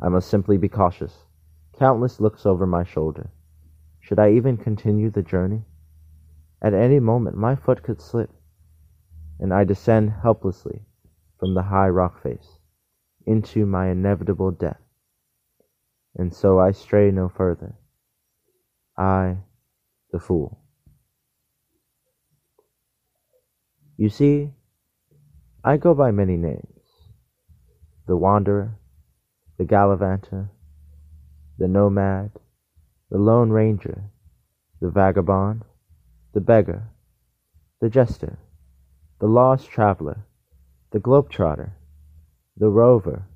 I 0.00 0.08
must 0.08 0.28
simply 0.28 0.58
be 0.58 0.68
cautious. 0.68 1.24
Countless 1.78 2.20
looks 2.20 2.46
over 2.46 2.66
my 2.66 2.84
shoulder. 2.84 3.30
Should 4.00 4.18
I 4.18 4.32
even 4.32 4.56
continue 4.56 5.10
the 5.10 5.22
journey? 5.22 5.64
At 6.62 6.74
any 6.74 7.00
moment 7.00 7.36
my 7.36 7.56
foot 7.56 7.82
could 7.82 8.00
slip, 8.00 8.30
and 9.40 9.52
I 9.52 9.64
descend 9.64 10.12
helplessly 10.22 10.82
from 11.38 11.54
the 11.54 11.62
high 11.62 11.88
rock 11.88 12.22
face 12.22 12.58
into 13.26 13.66
my 13.66 13.88
inevitable 13.88 14.50
death. 14.50 14.80
And 16.14 16.32
so 16.32 16.58
I 16.58 16.70
stray 16.70 17.10
no 17.10 17.28
further. 17.28 17.74
I, 18.98 19.36
the 20.12 20.20
fool. 20.20 20.58
You 23.96 24.08
see, 24.08 24.50
I 25.64 25.76
go 25.76 25.94
by 25.94 26.10
many 26.10 26.36
names 26.36 26.62
the 28.06 28.16
wanderer, 28.16 28.78
the 29.58 29.64
gallivanter, 29.64 30.48
the 31.58 31.66
nomad, 31.66 32.30
the 33.10 33.18
lone 33.18 33.50
ranger, 33.50 34.04
the 34.80 34.90
vagabond, 34.90 35.64
the 36.34 36.40
beggar, 36.40 36.88
the 37.80 37.88
jester, 37.88 38.38
the 39.18 39.26
lost 39.26 39.68
traveler, 39.68 40.24
the 40.92 41.00
globetrotter, 41.00 41.72
the 42.56 42.68
rover. 42.68 43.26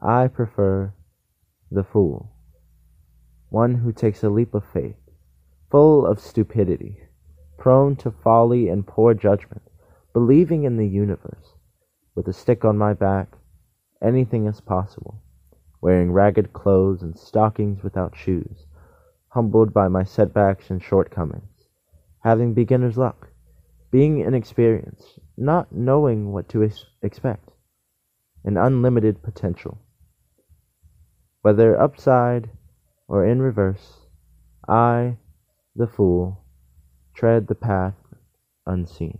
I 0.00 0.28
prefer 0.28 0.94
the 1.70 1.84
fool, 1.84 2.30
one 3.50 3.74
who 3.74 3.92
takes 3.92 4.22
a 4.22 4.30
leap 4.30 4.54
of 4.54 4.64
faith, 4.64 4.96
full 5.70 6.06
of 6.06 6.20
stupidity, 6.20 7.02
prone 7.58 7.96
to 7.96 8.10
folly 8.10 8.68
and 8.68 8.86
poor 8.86 9.12
judgment, 9.12 9.62
believing 10.12 10.64
in 10.64 10.76
the 10.76 10.86
universe. 10.86 11.54
With 12.14 12.26
a 12.28 12.32
stick 12.32 12.64
on 12.64 12.78
my 12.78 12.94
back, 12.94 13.36
anything 14.00 14.46
is 14.46 14.60
possible, 14.60 15.20
wearing 15.80 16.12
ragged 16.12 16.52
clothes 16.52 17.02
and 17.02 17.18
stockings 17.18 17.82
without 17.82 18.16
shoes, 18.16 18.66
humbled 19.28 19.72
by 19.72 19.88
my 19.88 20.04
setbacks 20.04 20.70
and 20.70 20.82
shortcomings, 20.82 21.66
having 22.24 22.54
beginner's 22.54 22.96
luck, 22.96 23.28
being 23.90 24.20
inexperienced, 24.20 25.18
not 25.36 25.72
knowing 25.72 26.32
what 26.32 26.48
to 26.48 26.62
ex- 26.62 26.86
expect, 27.02 27.50
an 28.44 28.56
unlimited 28.56 29.22
potential. 29.22 29.78
Whether 31.42 31.80
upside 31.80 32.50
or 33.10 33.26
in 33.26 33.42
reverse, 33.42 34.06
I, 34.68 35.16
the 35.74 35.88
fool, 35.88 36.44
tread 37.12 37.48
the 37.48 37.56
path 37.56 37.96
unseen. 38.64 39.18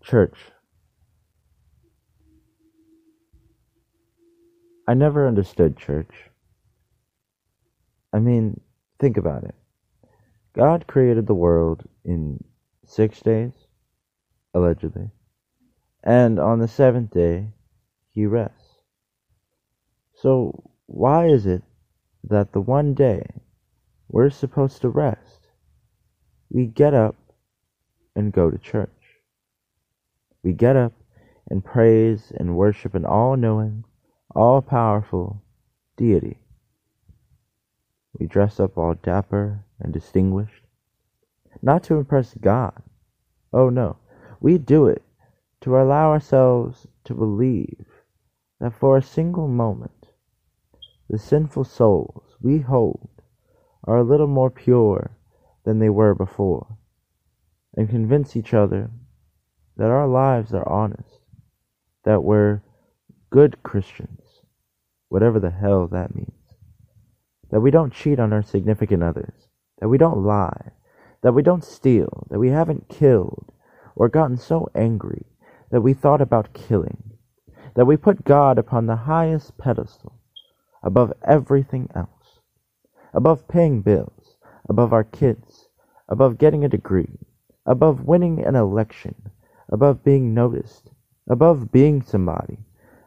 Church. 0.00 0.38
I 4.86 4.94
never 4.94 5.26
understood 5.26 5.76
church. 5.76 6.14
I 8.12 8.20
mean, 8.20 8.60
think 9.00 9.16
about 9.16 9.42
it. 9.42 9.56
God 10.54 10.86
created 10.86 11.26
the 11.26 11.34
world 11.34 11.82
in 12.04 12.44
six 12.86 13.20
days, 13.20 13.52
allegedly, 14.54 15.10
and 16.04 16.38
on 16.38 16.60
the 16.60 16.68
seventh 16.68 17.10
day 17.10 17.48
he 18.12 18.24
rests. 18.24 18.61
So, 20.22 20.70
why 20.86 21.26
is 21.26 21.46
it 21.46 21.64
that 22.22 22.52
the 22.52 22.60
one 22.60 22.94
day 22.94 23.26
we're 24.08 24.30
supposed 24.30 24.80
to 24.82 24.88
rest, 24.88 25.48
we 26.48 26.66
get 26.66 26.94
up 26.94 27.16
and 28.14 28.32
go 28.32 28.48
to 28.48 28.56
church? 28.56 29.18
We 30.44 30.52
get 30.52 30.76
up 30.76 30.92
and 31.50 31.64
praise 31.64 32.32
and 32.36 32.54
worship 32.54 32.94
an 32.94 33.04
all 33.04 33.36
knowing, 33.36 33.82
all 34.32 34.62
powerful 34.62 35.42
deity. 35.96 36.38
We 38.16 38.28
dress 38.28 38.60
up 38.60 38.78
all 38.78 38.94
dapper 38.94 39.64
and 39.80 39.92
distinguished, 39.92 40.62
not 41.62 41.82
to 41.84 41.96
impress 41.96 42.32
God. 42.34 42.80
Oh 43.52 43.70
no, 43.70 43.96
we 44.40 44.56
do 44.58 44.86
it 44.86 45.02
to 45.62 45.76
allow 45.76 46.12
ourselves 46.12 46.86
to 47.06 47.12
believe 47.12 47.86
that 48.60 48.72
for 48.72 48.96
a 48.96 49.02
single 49.02 49.48
moment 49.48 50.01
the 51.12 51.18
sinful 51.18 51.62
souls 51.62 52.22
we 52.40 52.60
hold 52.60 53.10
are 53.84 53.98
a 53.98 54.02
little 54.02 54.26
more 54.26 54.50
pure 54.50 55.10
than 55.62 55.78
they 55.78 55.90
were 55.90 56.14
before, 56.14 56.78
and 57.76 57.90
convince 57.90 58.34
each 58.34 58.54
other 58.54 58.90
that 59.76 59.90
our 59.90 60.08
lives 60.08 60.54
are 60.54 60.66
honest, 60.66 61.18
that 62.04 62.24
we're 62.24 62.62
good 63.28 63.62
Christians, 63.62 64.40
whatever 65.10 65.38
the 65.38 65.50
hell 65.50 65.86
that 65.86 66.14
means, 66.14 66.56
that 67.50 67.60
we 67.60 67.70
don't 67.70 67.92
cheat 67.92 68.18
on 68.18 68.32
our 68.32 68.42
significant 68.42 69.02
others, 69.02 69.48
that 69.80 69.88
we 69.88 69.98
don't 69.98 70.24
lie, 70.24 70.70
that 71.22 71.34
we 71.34 71.42
don't 71.42 71.62
steal, 71.62 72.26
that 72.30 72.38
we 72.38 72.48
haven't 72.48 72.88
killed 72.88 73.52
or 73.94 74.08
gotten 74.08 74.38
so 74.38 74.66
angry 74.74 75.26
that 75.70 75.82
we 75.82 75.92
thought 75.92 76.22
about 76.22 76.54
killing, 76.54 77.12
that 77.74 77.84
we 77.84 77.98
put 77.98 78.24
God 78.24 78.56
upon 78.56 78.86
the 78.86 78.96
highest 78.96 79.58
pedestal 79.58 80.21
above 80.82 81.12
everything 81.26 81.88
else, 81.94 82.40
above 83.14 83.46
paying 83.48 83.82
bills, 83.82 84.36
above 84.68 84.92
our 84.92 85.04
kids, 85.04 85.68
above 86.08 86.38
getting 86.38 86.64
a 86.64 86.68
degree, 86.68 87.18
above 87.66 88.04
winning 88.04 88.44
an 88.44 88.54
election, 88.54 89.14
above 89.70 90.04
being 90.04 90.34
noticed, 90.34 90.90
above 91.28 91.70
being 91.70 92.02
somebody, 92.02 92.58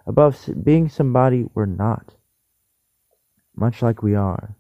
above 0.08 0.50
being 0.64 0.90
somebody 0.90 1.46
we're 1.54 1.66
not. 1.66 2.16
Much 3.56 3.82
like 3.82 4.02
we 4.02 4.16
are 4.16 4.56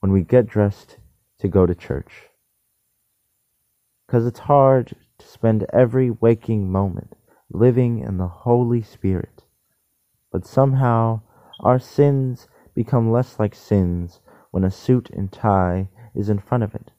when 0.00 0.12
we 0.12 0.22
get 0.22 0.46
dressed 0.46 0.98
to 1.38 1.48
go 1.48 1.66
to 1.66 1.74
church. 1.74 2.28
Because 4.06 4.26
it's 4.26 4.40
hard 4.40 4.94
to 5.18 5.26
spend 5.26 5.66
every 5.72 6.10
waking 6.10 6.70
moment 6.70 7.14
living 7.50 7.98
in 8.00 8.18
the 8.18 8.28
Holy 8.28 8.82
Spirit, 8.82 9.44
but 10.30 10.46
somehow 10.46 11.20
our 11.60 11.78
sins 11.78 12.48
become 12.74 13.10
less 13.10 13.38
like 13.38 13.54
sins 13.54 14.20
when 14.50 14.64
a 14.64 14.70
suit 14.70 15.10
and 15.10 15.32
tie 15.32 15.88
is 16.14 16.28
in 16.28 16.38
front 16.38 16.64
of 16.64 16.74
it. 16.74 16.90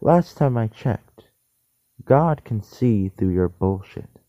Last 0.00 0.36
time 0.36 0.56
I 0.56 0.68
checked, 0.68 1.24
God 2.04 2.44
can 2.44 2.62
see 2.62 3.08
through 3.08 3.30
your 3.30 3.48
bullshit. 3.48 4.20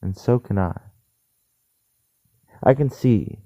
And 0.00 0.16
so 0.16 0.38
can 0.38 0.58
I. 0.58 0.80
I 2.62 2.74
can 2.74 2.90
see 2.90 3.38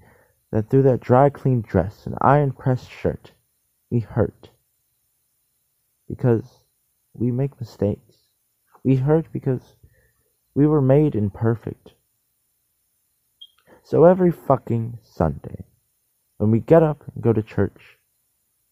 that 0.51 0.69
through 0.69 0.83
that 0.83 1.01
dry 1.01 1.29
clean 1.29 1.61
dress 1.61 2.05
and 2.05 2.15
iron 2.21 2.51
pressed 2.51 2.89
shirt, 2.89 3.31
we 3.91 3.99
hurt. 3.99 4.49
Because 6.07 6.63
we 7.13 7.31
make 7.31 7.59
mistakes. 7.59 8.17
We 8.83 8.95
hurt 8.95 9.27
because 9.33 9.75
we 10.55 10.65
were 10.65 10.81
made 10.81 11.15
imperfect. 11.15 11.93
So 13.89 14.03
every 14.03 14.33
fucking 14.33 14.99
Sunday, 15.01 15.63
when 16.39 16.51
we 16.51 16.59
get 16.59 16.83
up 16.83 17.05
and 17.07 17.23
go 17.23 17.31
to 17.31 17.41
church, 17.41 17.97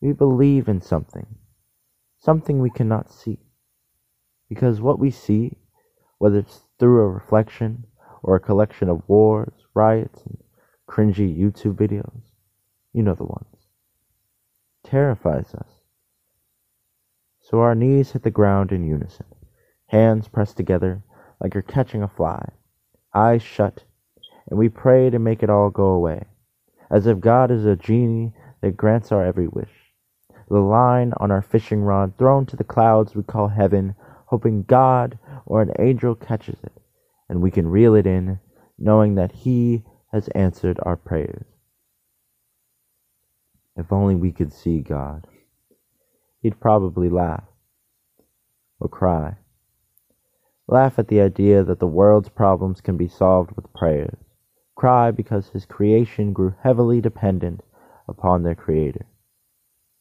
we 0.01 0.11
believe 0.11 0.67
in 0.67 0.81
something, 0.81 1.25
something 2.19 2.59
we 2.59 2.69
cannot 2.69 3.13
see. 3.13 3.39
Because 4.49 4.81
what 4.81 4.99
we 4.99 5.11
see, 5.11 5.55
whether 6.17 6.39
it's 6.39 6.63
through 6.79 7.01
a 7.01 7.07
reflection 7.07 7.85
or 8.23 8.35
a 8.35 8.41
collection 8.41 8.89
of 8.89 9.07
wars, 9.07 9.53
riots, 9.73 10.21
and 10.25 10.37
cringy 10.85 11.33
YouTube 11.33 11.75
videos, 11.75 12.33
you 12.91 13.01
know 13.01 13.15
the 13.15 13.23
ones, 13.23 13.69
terrifies 14.83 15.55
us. 15.55 15.79
So 17.39 17.61
our 17.61 17.73
knees 17.73 18.11
hit 18.11 18.23
the 18.23 18.31
ground 18.31 18.73
in 18.73 18.85
unison, 18.85 19.27
hands 19.87 20.27
pressed 20.27 20.57
together 20.57 21.03
like 21.39 21.53
you're 21.53 21.63
catching 21.63 22.03
a 22.03 22.09
fly, 22.09 22.49
eyes 23.13 23.41
shut, 23.41 23.85
and 24.49 24.59
we 24.59 24.69
pray 24.69 25.09
to 25.09 25.19
make 25.19 25.43
it 25.43 25.49
all 25.49 25.69
go 25.69 25.87
away, 25.87 26.25
as 26.91 27.07
if 27.07 27.19
God 27.19 27.51
is 27.51 27.65
a 27.65 27.75
genie 27.75 28.33
that 28.61 28.77
grants 28.77 29.11
our 29.11 29.25
every 29.25 29.47
wish. 29.47 29.71
The 30.49 30.59
line 30.59 31.13
on 31.17 31.31
our 31.31 31.41
fishing 31.41 31.81
rod 31.81 32.17
thrown 32.17 32.45
to 32.47 32.55
the 32.55 32.63
clouds 32.63 33.15
we 33.15 33.23
call 33.23 33.47
heaven, 33.47 33.95
hoping 34.27 34.63
God 34.63 35.17
or 35.45 35.61
an 35.61 35.71
angel 35.79 36.15
catches 36.15 36.59
it, 36.63 36.73
and 37.27 37.41
we 37.41 37.51
can 37.51 37.67
reel 37.67 37.95
it 37.95 38.05
in, 38.05 38.39
knowing 38.77 39.15
that 39.15 39.31
He 39.31 39.83
has 40.11 40.27
answered 40.29 40.79
our 40.83 40.95
prayers. 40.95 41.45
If 43.75 43.91
only 43.91 44.15
we 44.15 44.31
could 44.31 44.53
see 44.53 44.79
God. 44.79 45.27
He'd 46.41 46.59
probably 46.59 47.09
laugh 47.09 47.43
or 48.79 48.87
cry. 48.87 49.37
Laugh 50.67 50.97
at 50.99 51.07
the 51.07 51.21
idea 51.21 51.63
that 51.63 51.79
the 51.79 51.87
world's 51.87 52.29
problems 52.29 52.81
can 52.81 52.97
be 52.97 53.07
solved 53.07 53.51
with 53.55 53.73
prayers. 53.73 54.24
Cry 54.75 55.11
because 55.11 55.49
his 55.49 55.65
creation 55.65 56.33
grew 56.33 56.53
heavily 56.61 57.01
dependent 57.01 57.61
upon 58.07 58.43
their 58.43 58.55
Creator, 58.55 59.05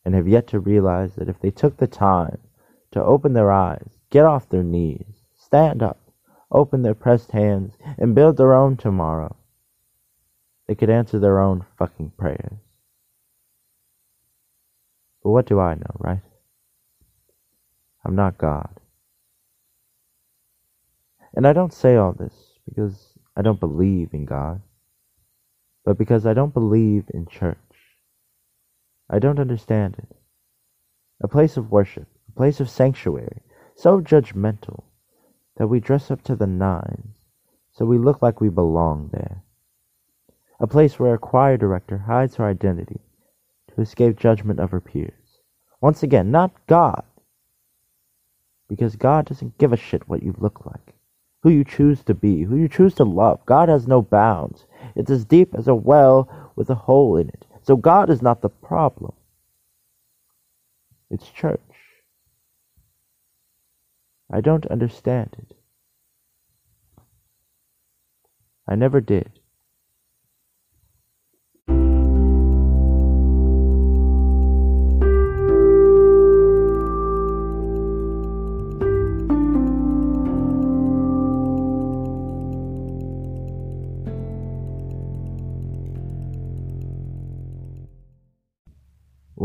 and 0.05 0.15
have 0.15 0.29
yet 0.29 0.47
to 0.49 0.61
realize 0.61 1.15
that 1.15 1.29
if 1.29 1.41
they 1.41 1.51
took 1.51 1.77
the 1.77 1.87
time 1.87 2.39
to 2.91 3.03
open 3.03 3.33
their 3.33 3.51
eyes, 3.51 3.89
get 4.11 4.25
off 4.25 4.49
their 4.49 4.63
knees, 4.65 5.25
stand 5.35 5.83
up, 5.83 6.01
open 6.51 6.83
their 6.83 6.95
pressed 6.95 7.33
hands, 7.33 7.77
and 7.99 8.15
build 8.15 8.37
their 8.37 8.55
own 8.55 8.77
tomorrow, 8.77 9.37
they 10.67 10.75
could 10.75 10.91
answer 10.91 11.19
their 11.19 11.41
own 11.41 11.65
fucking 11.79 12.13
prayers. 12.19 12.59
But 15.23 15.31
what 15.31 15.47
do 15.47 15.59
I 15.61 15.75
know, 15.75 15.97
right? 15.99 16.21
I'm 18.05 18.17
not 18.17 18.39
God. 18.39 18.81
And 21.33 21.47
I 21.47 21.53
don't 21.53 21.73
say 21.73 21.97
all 21.97 22.13
this 22.13 22.35
because 22.69 23.14
I 23.37 23.43
don't 23.43 23.61
believe 23.61 24.11
in 24.13 24.25
God, 24.25 24.63
but 25.85 25.99
because 25.99 26.27
I 26.27 26.35
don't 26.35 26.55
believe 26.55 27.05
in 27.13 27.27
church. 27.27 27.59
I 29.11 29.19
don't 29.19 29.41
understand 29.41 29.97
it. 29.99 30.17
A 31.23 31.29
place 31.29 31.57
of 31.57 31.71
worship, 31.71 32.09
a 32.29 32.33
place 32.33 32.61
of 32.61 32.71
sanctuary, 32.71 33.43
so 33.75 34.01
judgmental 34.01 34.85
that 35.57 35.69
we 35.69 35.81
dress 35.81 36.11
up 36.11 36.23
to 36.23 36.37
the 36.37 36.47
nines 36.47 37.25
so 37.75 37.85
we 37.85 37.99
look 37.99 38.23
like 38.23 38.41
we 38.41 38.49
belong 38.49 39.11
there. 39.13 39.43
A 40.61 40.67
place 40.67 40.99
where 40.99 41.15
a 41.15 41.19
choir 41.19 41.57
director 41.57 41.99
hides 41.99 42.37
her 42.37 42.45
identity 42.45 43.01
to 43.75 43.81
escape 43.81 44.17
judgment 44.17 44.61
of 44.61 44.71
her 44.71 44.81
peers. 44.81 45.41
Once 45.81 46.03
again, 46.03 46.31
not 46.31 46.53
God, 46.69 47.03
because 48.69 48.95
God 48.97 49.27
doesn't 49.27 49.59
give 49.59 49.73
a 49.73 49.77
shit 49.77 50.09
what 50.09 50.23
you 50.23 50.35
look 50.39 50.65
like, 50.65 50.94
who 51.45 51.51
you 51.51 51.63
choose 51.63 52.03
to 52.03 52.15
be, 52.15 52.43
who 52.43 52.57
you 52.57 52.69
choose 52.69 52.95
to 52.95 53.05
love. 53.05 53.39
God 53.45 53.69
has 53.69 53.87
no 53.87 54.01
bounds. 54.01 54.65
It's 54.97 55.11
as 55.11 55.27
deep 55.27 55.55
as 55.55 55.69
a 55.69 55.75
well 55.75 56.51
with 56.57 56.71
a 56.71 56.75
hole 56.75 57.19
in 57.19 57.29
it. 57.29 57.45
So 57.63 57.77
God 57.77 58.09
is 58.09 58.23
not 58.23 58.41
the 58.41 58.49
problem. 58.49 59.13
It's 61.11 61.29
church. 61.29 61.61
I 64.33 64.41
don't 64.41 64.65
understand 64.67 65.37
it. 65.39 65.55
I 68.67 68.75
never 68.75 69.03
did. 69.03 69.39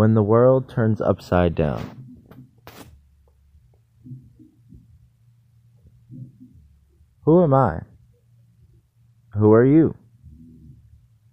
When 0.10 0.16
the 0.16 0.24
world 0.24 0.68
turns 0.68 1.00
upside 1.02 1.54
down. 1.54 1.88
Who 7.26 7.44
am 7.44 7.54
I? 7.54 7.82
Who 9.36 9.54
are 9.54 9.64
you? 9.64 9.94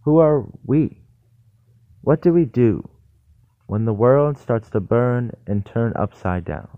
Who 0.05 0.19
are 0.19 0.45
we? 0.63 1.01
What 2.03 2.21
do 2.21 2.35
we 2.35 2.45
do 2.45 2.87
when 3.67 3.87
the 3.87 3.95
world 3.95 4.37
starts 4.37 4.69
to 4.69 4.81
burn 4.81 5.33
and 5.47 5.65
turn 5.65 5.95
upside 5.97 6.45
down? 6.45 6.69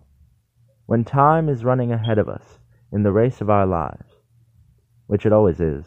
When 0.87 1.03
time 1.03 1.49
is 1.49 1.65
running 1.65 1.91
ahead 1.91 2.19
of 2.19 2.29
us 2.29 2.61
in 2.93 3.03
the 3.03 3.11
race 3.11 3.41
of 3.41 3.51
our 3.51 3.67
lives, 3.67 4.13
which 5.09 5.27
it 5.27 5.33
always 5.33 5.59
is, 5.59 5.85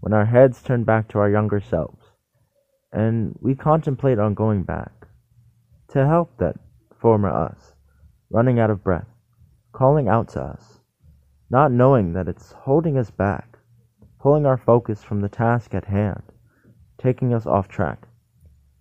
when 0.00 0.14
our 0.14 0.24
heads 0.24 0.62
turn 0.62 0.84
back 0.84 1.08
to 1.08 1.18
our 1.18 1.28
younger 1.28 1.60
selves, 1.60 2.06
and 2.90 3.36
we 3.42 3.54
contemplate 3.54 4.18
on 4.18 4.32
going 4.32 4.62
back 4.62 4.93
to 5.94 6.04
help 6.04 6.36
that 6.38 6.56
former 7.00 7.30
us, 7.30 7.72
running 8.28 8.58
out 8.58 8.68
of 8.68 8.82
breath, 8.82 9.06
calling 9.70 10.08
out 10.08 10.26
to 10.26 10.42
us, 10.42 10.80
not 11.50 11.70
knowing 11.70 12.14
that 12.14 12.26
it's 12.26 12.50
holding 12.50 12.98
us 12.98 13.12
back, 13.12 13.56
pulling 14.20 14.44
our 14.44 14.56
focus 14.56 15.04
from 15.04 15.20
the 15.20 15.28
task 15.28 15.72
at 15.72 15.84
hand, 15.84 16.20
taking 16.98 17.32
us 17.32 17.46
off 17.46 17.68
track, 17.68 18.08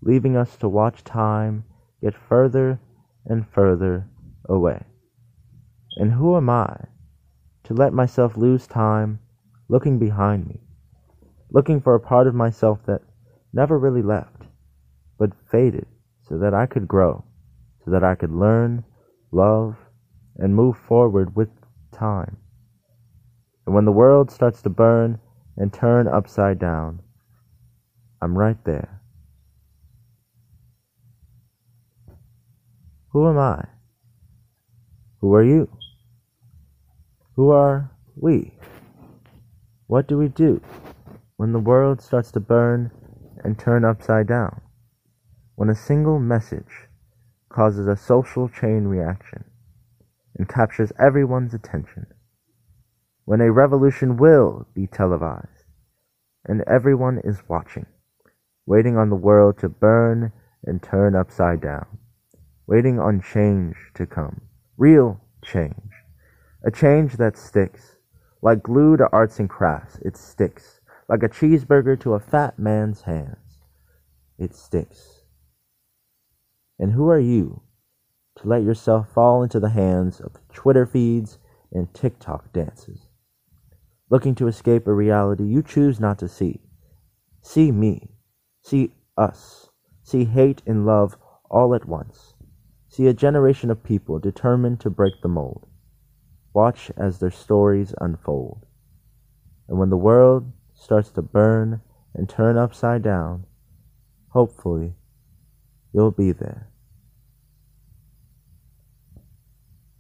leaving 0.02 0.36
us 0.36 0.58
to 0.58 0.68
watch 0.68 1.04
time 1.04 1.64
get 2.02 2.16
further 2.16 2.80
and 3.28 3.48
further 3.48 4.08
away. 4.50 4.84
And 5.98 6.14
who 6.14 6.36
am 6.36 6.50
I 6.50 6.76
to 7.66 7.76
let 7.76 7.94
myself 7.94 8.36
lose 8.36 8.66
time 8.66 9.20
looking 9.70 10.00
behind 10.00 10.48
me, 10.48 10.62
looking 11.52 11.80
for 11.80 11.94
a 11.94 12.00
part 12.00 12.26
of 12.26 12.34
myself 12.34 12.80
that 12.88 13.02
never 13.54 13.78
really 13.78 14.02
left, 14.02 14.48
but 15.20 15.30
faded 15.52 15.86
so 16.28 16.38
that 16.38 16.54
I 16.54 16.66
could 16.66 16.88
grow, 16.88 17.24
so 17.84 17.92
that 17.92 18.04
I 18.04 18.16
could 18.16 18.32
learn, 18.32 18.84
love, 19.32 19.76
and 20.38 20.56
move 20.56 20.78
forward 20.78 21.36
with 21.36 21.50
time. 21.92 22.38
And 23.66 23.76
when 23.76 23.86
the 23.86 23.92
world 23.92 24.32
starts 24.32 24.62
to 24.64 24.70
burn 24.70 25.20
and 25.58 25.72
turn 25.72 26.08
upside 26.08 26.60
down, 26.60 27.02
I'm 28.22 28.38
right 28.38 28.58
there. 28.66 29.02
Who 33.10 33.30
am 33.30 33.38
I? 33.38 33.66
Who 35.22 35.34
are 35.36 35.44
you? 35.44 35.70
Who 37.36 37.52
are 37.52 37.92
we? 38.16 38.58
What 39.88 40.08
do 40.08 40.18
we 40.18 40.30
do 40.30 40.62
when 41.38 41.54
the 41.54 41.60
world 41.60 42.02
starts 42.02 42.32
to 42.32 42.40
burn 42.40 42.90
and 43.44 43.58
turn 43.60 43.86
upside 43.86 44.28
down? 44.28 44.63
When 45.56 45.70
a 45.70 45.76
single 45.76 46.18
message 46.18 46.90
causes 47.50 47.86
a 47.86 47.96
social 47.96 48.50
chain 48.50 48.86
reaction 48.86 49.44
and 50.36 50.50
captures 50.50 50.92
everyone's 51.00 51.54
attention? 51.54 52.08
When 53.26 53.40
a 53.40 53.52
revolution 53.52 54.18
will 54.18 54.66
be 54.74 54.88
televised 54.88 55.66
and 56.44 56.64
everyone 56.66 57.22
is 57.24 57.48
watching, 57.48 57.86
waiting 58.66 58.98
on 58.98 59.12
the 59.12 59.16
world 59.16 59.60
to 59.60 59.70
burn 59.70 60.32
and 60.64 60.82
turn 60.82 61.16
upside 61.16 61.62
down, 61.62 62.00
waiting 62.66 63.00
on 63.00 63.22
change 63.22 63.76
to 63.94 64.08
come, 64.08 64.42
real 64.76 65.22
change, 65.46 65.92
a 66.66 66.72
change 66.72 67.18
that 67.18 67.38
sticks, 67.38 67.98
like 68.42 68.64
glue 68.64 68.98
to 68.98 69.08
arts 69.14 69.40
and 69.40 69.52
crafts, 69.52 70.00
it 70.00 70.18
sticks, 70.18 70.82
like 71.08 71.22
a 71.22 71.30
cheeseburger 71.30 72.00
to 72.00 72.16
a 72.16 72.20
fat 72.20 72.58
man's 72.58 73.04
hands, 73.04 73.60
it 74.40 74.56
sticks. 74.56 75.13
And 76.80 76.92
who 76.92 77.10
are 77.10 77.20
you 77.20 77.62
to 78.38 78.48
let 78.48 78.64
yourself 78.64 79.10
fall 79.14 79.44
into 79.44 79.60
the 79.60 79.70
hands 79.70 80.20
of 80.20 80.38
Twitter 80.54 80.86
feeds 80.86 81.38
and 81.72 81.94
TikTok 81.94 82.52
dances? 82.52 83.08
Looking 84.10 84.36
to 84.36 84.48
escape 84.48 84.88
a 84.88 84.94
reality 84.94 85.44
you 85.44 85.64
choose 85.64 86.00
not 86.00 86.20
to 86.20 86.28
see. 86.28 86.62
See 87.42 87.72
me. 87.72 88.12
See 88.62 88.94
us. 89.18 89.70
See 90.04 90.26
hate 90.26 90.62
and 90.66 90.86
love 90.86 91.18
all 91.50 91.74
at 91.76 91.88
once. 91.88 92.34
See 92.90 93.08
a 93.08 93.14
generation 93.14 93.72
of 93.72 93.84
people 93.84 94.20
determined 94.20 94.80
to 94.82 94.90
break 94.90 95.14
the 95.22 95.28
mold. 95.28 95.66
Watch 96.54 96.92
as 96.96 97.20
their 97.20 97.32
stories 97.32 97.94
unfold. 98.00 98.66
And 99.68 99.80
when 99.80 99.90
the 99.90 99.98
world 99.98 100.52
starts 100.76 101.10
to 101.12 101.22
burn 101.22 101.82
and 102.14 102.30
turn 102.30 102.58
upside 102.58 103.02
down, 103.02 103.46
hopefully 104.30 104.94
you'll 105.94 106.12
be 106.12 106.32
there. 106.32 106.70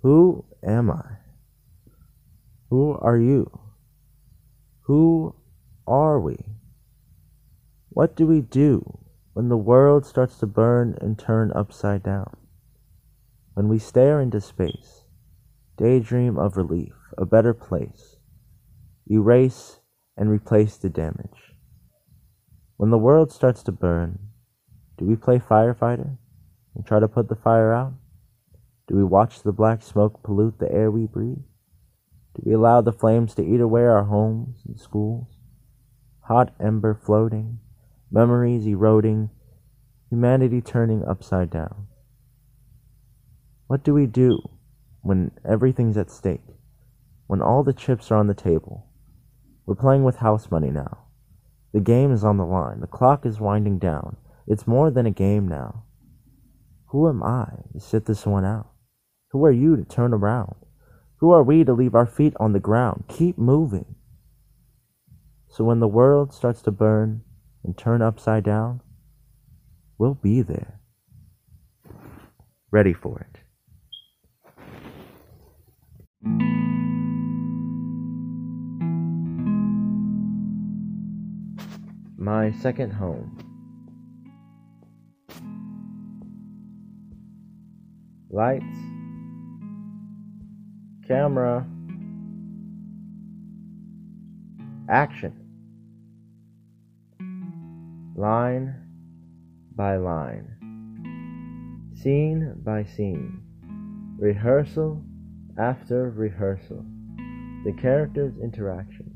Who 0.01 0.43
am 0.63 0.91
I? 0.91 1.17
Who 2.69 2.97
are 2.99 3.17
you? 3.17 3.59
Who 4.81 5.35
are 5.87 6.19
we? 6.19 6.37
What 7.89 8.15
do 8.15 8.25
we 8.25 8.41
do 8.41 8.99
when 9.33 9.49
the 9.49 9.57
world 9.57 10.05
starts 10.05 10.37
to 10.39 10.47
burn 10.47 10.97
and 10.99 11.17
turn 11.17 11.51
upside 11.55 12.03
down? 12.03 12.35
When 13.53 13.69
we 13.69 13.79
stare 13.79 14.19
into 14.19 14.41
space, 14.41 15.05
daydream 15.77 16.37
of 16.37 16.57
relief, 16.57 16.93
a 17.17 17.25
better 17.25 17.53
place, 17.53 18.17
erase 19.09 19.79
and 20.17 20.29
replace 20.29 20.77
the 20.77 20.89
damage. 20.89 21.53
When 22.77 22.89
the 22.89 22.97
world 22.97 23.31
starts 23.31 23.63
to 23.63 23.71
burn, 23.71 24.19
do 25.03 25.09
we 25.09 25.17
play 25.17 25.37
firefighter 25.37 26.17
and 26.73 26.85
try 26.85 26.97
to 26.97 27.09
put 27.09 27.27
the 27.27 27.35
fire 27.35 27.73
out? 27.73 27.93
Do 28.87 28.95
we 28.95 29.03
watch 29.03 29.43
the 29.43 29.51
black 29.51 29.81
smoke 29.81 30.23
pollute 30.23 30.59
the 30.59 30.71
air 30.71 30.89
we 30.89 31.07
breathe? 31.07 31.43
Do 32.35 32.43
we 32.45 32.53
allow 32.53 32.79
the 32.79 32.93
flames 32.93 33.35
to 33.35 33.43
eat 33.43 33.59
away 33.59 33.81
our 33.81 34.05
homes 34.05 34.61
and 34.65 34.79
schools? 34.79 35.27
Hot 36.21 36.53
ember 36.57 36.93
floating, 36.93 37.59
memories 38.11 38.65
eroding, 38.65 39.29
humanity 40.09 40.61
turning 40.61 41.03
upside 41.03 41.49
down. 41.49 41.87
What 43.67 43.83
do 43.83 43.93
we 43.93 44.05
do 44.05 44.39
when 45.01 45.31
everything's 45.43 45.97
at 45.97 46.11
stake? 46.11 46.47
When 47.27 47.41
all 47.41 47.63
the 47.63 47.73
chips 47.73 48.09
are 48.09 48.17
on 48.17 48.27
the 48.27 48.33
table? 48.33 48.87
We're 49.65 49.75
playing 49.75 50.05
with 50.05 50.17
house 50.17 50.49
money 50.49 50.71
now. 50.71 50.99
The 51.73 51.81
game 51.81 52.13
is 52.13 52.23
on 52.23 52.37
the 52.37 52.45
line. 52.45 52.79
The 52.79 52.87
clock 52.87 53.25
is 53.25 53.41
winding 53.41 53.79
down. 53.79 54.15
It's 54.47 54.67
more 54.67 54.91
than 54.91 55.05
a 55.05 55.11
game 55.11 55.47
now. 55.47 55.83
Who 56.87 57.07
am 57.07 57.23
I 57.23 57.47
to 57.73 57.79
sit 57.79 58.05
this 58.05 58.25
one 58.25 58.45
out? 58.45 58.69
Who 59.31 59.45
are 59.45 59.51
you 59.51 59.75
to 59.75 59.83
turn 59.83 60.13
around? 60.13 60.55
Who 61.17 61.31
are 61.31 61.43
we 61.43 61.63
to 61.63 61.73
leave 61.73 61.95
our 61.95 62.05
feet 62.05 62.33
on 62.39 62.53
the 62.53 62.59
ground? 62.59 63.05
Keep 63.07 63.37
moving. 63.37 63.95
So 65.49 65.63
when 65.63 65.79
the 65.79 65.87
world 65.87 66.33
starts 66.33 66.61
to 66.63 66.71
burn 66.71 67.21
and 67.63 67.77
turn 67.77 68.01
upside 68.01 68.43
down, 68.43 68.81
we'll 69.97 70.15
be 70.15 70.41
there. 70.41 70.79
Ready 72.71 72.93
for 72.93 73.19
it. 73.19 73.39
My 82.17 82.51
second 82.51 82.93
home. 82.93 83.42
Lights, 88.33 88.65
camera, 91.07 91.67
action. 94.89 95.33
Line 98.15 98.73
by 99.75 99.97
line, 99.97 100.47
scene 101.93 102.55
by 102.63 102.85
scene, 102.85 103.39
rehearsal 104.17 105.03
after 105.59 106.09
rehearsal, 106.09 106.83
the 107.65 107.73
characters' 107.79 108.33
interactions, 108.41 109.15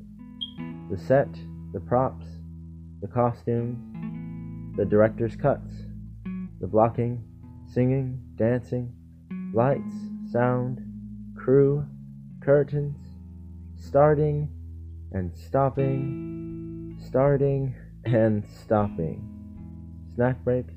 the 0.91 0.97
set, 0.99 1.33
the 1.73 1.79
props, 1.79 2.27
the 3.01 3.07
costumes, 3.07 4.77
the 4.77 4.85
director's 4.85 5.35
cuts, 5.35 5.73
the 6.61 6.67
blocking, 6.67 7.23
singing, 7.65 8.21
dancing, 8.35 8.93
lights, 9.53 9.93
sound, 10.31 10.81
crew, 11.35 11.85
curtains, 12.41 12.97
starting 13.75 14.49
and 15.11 15.35
stopping, 15.35 16.97
starting 17.07 17.73
and 18.05 18.43
stopping, 18.63 19.21
snack 20.13 20.43
breaks, 20.43 20.73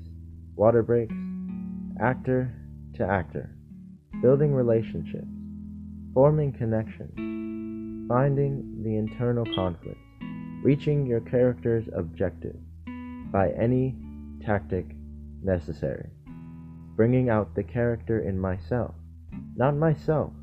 water 0.55 0.83
breaks, 0.83 1.13
actor 1.99 2.53
to 2.95 3.03
actor, 3.05 3.55
building 4.21 4.53
relationships, 4.53 5.27
forming 6.13 6.51
connections, 6.51 7.11
finding 8.07 8.83
the 8.83 8.95
internal 8.95 9.45
conflict, 9.55 9.99
reaching 10.63 11.05
your 11.05 11.21
character's 11.21 11.85
objective 11.95 12.55
by 13.31 13.49
any 13.51 13.95
tactic 14.45 14.85
necessary, 15.43 16.09
bringing 16.95 17.29
out 17.29 17.55
the 17.55 17.63
character 17.63 18.19
in 18.27 18.39
myself, 18.39 18.93
not 19.55 19.75
myself 19.75 20.33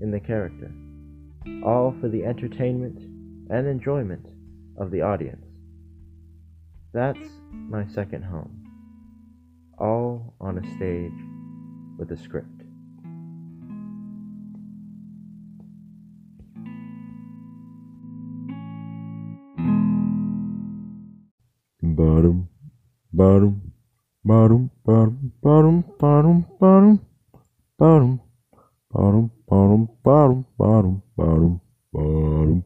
in 0.00 0.10
the 0.10 0.20
character, 0.20 0.70
all 1.64 1.94
for 2.00 2.08
the 2.08 2.24
entertainment 2.24 2.98
and 3.50 3.66
enjoyment 3.66 4.26
of 4.78 4.90
the 4.90 5.02
audience. 5.02 5.44
That's 6.92 7.18
my 7.50 7.86
second 7.86 8.24
home, 8.24 8.64
all 9.78 10.34
on 10.40 10.58
a 10.58 10.76
stage 10.76 11.12
with 11.98 12.10
a 12.10 12.16
script. 12.16 12.48
Bottom, 21.82 22.48
bottom, 23.12 23.72
bottom, 24.24 24.70
bottom, 24.84 25.29
bottom, 25.42 25.84
bottom, 25.98 26.46
bottom, 26.58 27.00
bottom, 27.78 28.20
bottom, 28.90 29.30
bottom, 29.48 29.88
bottom, 30.02 30.46
bottom, 30.56 30.56
bottom, 30.58 31.02
bottom, 31.16 31.60
bottom. 31.92 32.64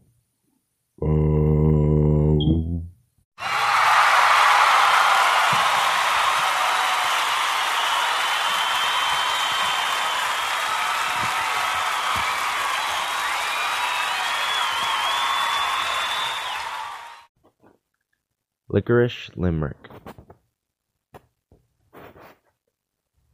Licorice 18.68 19.30
Limerick. 19.36 19.93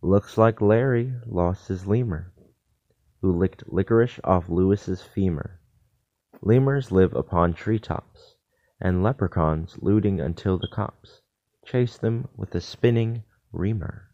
Looks 0.02 0.38
like 0.38 0.62
Larry 0.62 1.14
lost 1.26 1.68
his 1.68 1.86
lemur, 1.86 2.32
who 3.20 3.36
licked 3.36 3.70
licorice 3.70 4.18
off 4.24 4.48
Lewis's 4.48 5.02
femur. 5.02 5.60
Lemurs 6.40 6.90
live 6.90 7.14
upon 7.14 7.52
tree 7.52 7.78
tops, 7.78 8.36
and 8.80 9.02
leprechauns 9.02 9.76
looting 9.82 10.20
until 10.20 10.58
the 10.58 10.68
cops 10.68 11.20
chase 11.64 11.98
them 11.98 12.28
with 12.36 12.54
a 12.54 12.60
spinning 12.60 13.24
reamer. 13.52 14.10